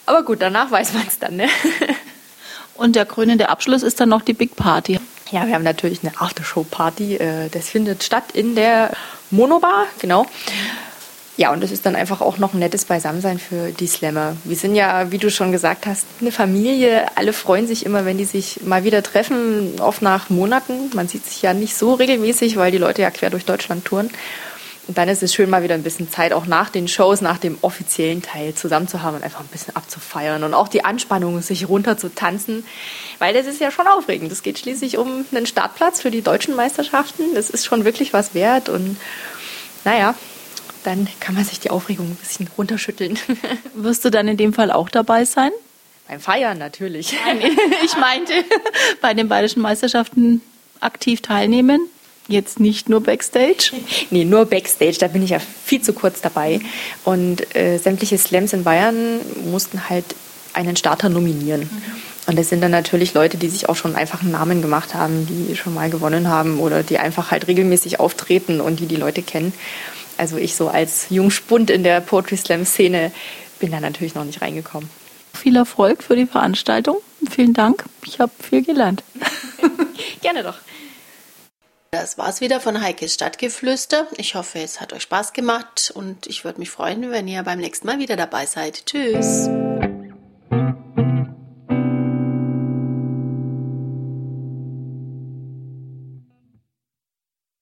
Aber 0.07 0.23
gut, 0.23 0.41
danach 0.41 0.71
weiß 0.71 0.95
man 0.95 1.05
es 1.07 1.19
dann. 1.19 1.37
Ne? 1.37 1.49
Und 2.75 2.97
der 2.97 3.05
krönende 3.05 3.51
Abschluss 3.51 3.83
ist 3.83 4.01
dann 4.01 4.09
noch 4.09 4.23
die 4.23 4.33
Big 4.33 4.57
Party. 4.57 4.99
Ja, 5.35 5.49
wir 5.49 5.55
haben 5.57 5.65
natürlich 5.65 6.05
eine 6.05 6.13
Aftershow-Party. 6.21 7.17
Äh, 7.17 7.49
das 7.51 7.69
findet 7.69 8.05
statt 8.05 8.23
in 8.35 8.55
der 8.55 8.93
Monobar, 9.33 9.87
genau. 9.99 10.27
Ja, 11.37 11.53
und 11.53 11.61
das 11.61 11.73
ist 11.73 11.85
dann 11.85 11.97
einfach 11.97 12.21
auch 12.21 12.39
noch 12.39 12.55
ein 12.55 12.61
nettes 12.61 12.85
Beisammensein 12.85 13.41
für 13.41 13.73
die 13.73 13.89
Slammer. 13.89 14.37
Wir 14.45 14.55
sind 14.55 14.77
ja, 14.77 15.11
wie 15.11 15.19
du 15.19 15.33
schon 15.33 15.51
gesagt 15.51 15.87
hast, 15.87 16.07
eine 16.21 16.31
Familie. 16.31 17.07
Alle 17.17 17.33
freuen 17.33 17.67
sich 17.67 17.85
immer, 17.85 18.05
wenn 18.05 18.17
die 18.17 18.27
sich 18.27 18.61
mal 18.63 18.85
wieder 18.85 19.03
treffen, 19.03 19.81
oft 19.81 20.03
nach 20.03 20.31
Monaten. 20.31 20.95
Man 20.95 21.09
sieht 21.09 21.27
sich 21.27 21.43
ja 21.43 21.53
nicht 21.53 21.75
so 21.75 21.95
regelmäßig, 21.95 22.57
weil 22.57 22.71
die 22.71 22.79
Leute 22.79 23.03
ja 23.03 23.11
quer 23.11 23.31
durch 23.31 23.45
Deutschland 23.45 23.85
touren. 23.85 24.11
Und 24.87 24.99
dann 24.99 25.09
ist 25.09 25.23
es 25.23 25.35
schön, 25.35 25.49
mal 25.49 25.63
wieder 25.63 25.75
ein 25.75 25.83
bisschen 25.83 26.11
Zeit 26.11 26.33
auch 26.33 26.47
nach 26.47 26.69
den 26.69 26.89
Shows, 26.89 27.23
nach 27.23 27.39
dem 27.39 27.57
offiziellen 27.63 28.21
Teil 28.21 28.55
zusammen 28.55 28.87
zu 28.87 29.03
haben 29.03 29.17
und 29.17 29.23
einfach 29.23 29.41
ein 29.41 29.47
bisschen 29.47 29.75
abzufeiern 29.75 30.45
und 30.45 30.53
auch 30.53 30.69
die 30.69 30.85
Anspannung, 30.85 31.41
sich 31.41 31.69
runter 31.69 31.97
zu 31.97 32.15
tanzen, 32.15 32.67
weil 33.19 33.33
das 33.33 33.47
ist 33.47 33.61
ja 33.61 33.71
schon 33.71 33.87
aufregend. 33.87 34.31
Es 34.31 34.43
geht 34.43 34.59
schließlich 34.59 34.99
um 34.99 35.25
einen 35.33 35.47
Startplatz 35.47 36.03
für 36.03 36.11
die 36.11 36.21
deutschen 36.21 36.55
Meisterschaften. 36.55 37.35
Das 37.35 37.49
ist 37.49 37.65
schon 37.65 37.85
wirklich 37.85 38.13
was 38.13 38.35
wert 38.35 38.69
und 38.69 38.99
naja, 39.85 40.15
dann 40.83 41.09
kann 41.19 41.35
man 41.35 41.45
sich 41.45 41.61
die 41.61 41.71
Aufregung 41.71 42.11
ein 42.11 42.17
bisschen 42.17 42.49
runterschütteln. 42.59 43.19
Wirst 43.75 44.05
du 44.05 44.11
dann 44.11 44.29
in 44.29 44.37
dem 44.37 44.53
Fall 44.53 44.71
auch 44.71 44.91
dabei 44.91 45.25
sein? 45.25 45.51
Beim 46.09 46.21
Feiern 46.21 46.59
natürlich. 46.59 47.15
Nein, 47.25 47.41
ich 47.83 47.97
meinte 47.97 48.33
bei 49.01 49.15
den 49.15 49.29
bayerischen 49.29 49.63
Meisterschaften 49.63 50.43
aktiv 50.81 51.23
teilnehmen. 51.23 51.89
Jetzt 52.27 52.59
nicht 52.59 52.89
nur 52.89 53.03
Backstage? 53.03 53.73
Nee, 54.11 54.25
nur 54.25 54.47
Backstage. 54.47 54.97
Da 54.99 55.09
bin 55.09 55.23
ich 55.23 55.31
ja 55.31 55.39
viel 55.39 55.83
zu 55.83 55.93
kurz 55.93 56.21
dabei. 56.21 56.61
Und 57.05 57.55
äh, 57.55 57.79
sämtliche 57.79 58.19
Slams 58.19 58.53
in 58.53 58.65
Bayern 58.65 59.21
mussten 59.51 59.89
halt 59.89 60.05
einen 60.53 60.77
Starter 60.77 61.09
nominieren. 61.09 61.63
Mhm. 61.63 61.83
Und 62.27 62.39
das 62.39 62.49
sind 62.49 62.63
dann 62.63 62.71
natürlich 62.71 63.13
Leute, 63.13 63.37
die 63.37 63.49
sich 63.49 63.69
auch 63.69 63.77
schon 63.77 63.97
einfach 63.97 64.23
einen 64.23 64.33
Namen 64.33 64.63
gemacht 64.63 64.95
haben, 64.95 65.27
die 65.27 65.57
schon 65.57 65.75
mal 65.75 65.91
gewonnen 65.91 66.29
haben 66.29 66.59
oder 66.59 66.83
die 66.83 66.99
einfach 66.99 67.31
halt 67.31 67.49
regelmäßig 67.49 68.01
auftreten 68.01 68.61
und 68.61 68.81
die 68.81 68.87
die 68.87 68.97
Leute 68.97 69.23
kennen. 69.23 69.53
Also 70.17 70.37
ich 70.37 70.55
so 70.55 70.69
als 70.69 71.07
Jungspund 71.11 71.71
in 71.71 71.83
der 71.83 72.01
Poetry 72.01 72.37
Slam 72.37 72.65
Szene 72.65 73.13
bin 73.59 73.73
da 73.73 73.81
natürlich 73.81 74.15
noch 74.15 74.25
nicht 74.25 74.41
reingekommen. 74.41 74.89
Viel 75.35 75.57
Erfolg 75.57 76.03
für 76.03 76.17
die 76.17 76.27
Veranstaltung. 76.27 76.97
Vielen 77.29 77.53
Dank. 77.53 77.85
Ich 78.07 78.21
habe 78.21 78.33
viel 78.41 78.63
gelernt. 78.63 79.03
Gerne 80.23 80.43
doch. 80.43 80.57
Das 81.95 82.19
war's 82.19 82.41
wieder 82.41 82.59
von 82.59 82.83
Heikes 82.83 83.15
Stadtgeflüster. 83.15 84.09
Ich 84.17 84.35
hoffe, 84.35 84.59
es 84.59 84.81
hat 84.81 84.93
euch 84.93 85.03
Spaß 85.03 85.33
gemacht 85.33 85.93
und 85.95 86.27
ich 86.27 86.45
würde 86.45 86.59
mich 86.59 86.69
freuen, 86.69 87.13
wenn 87.13 87.29
ihr 87.29 87.45
beim 87.45 87.61
nächsten 87.61 87.87
Mal 87.87 88.01
wieder 88.01 88.17
dabei 88.17 88.47
seid. 88.47 88.85
Tschüss. 88.85 89.49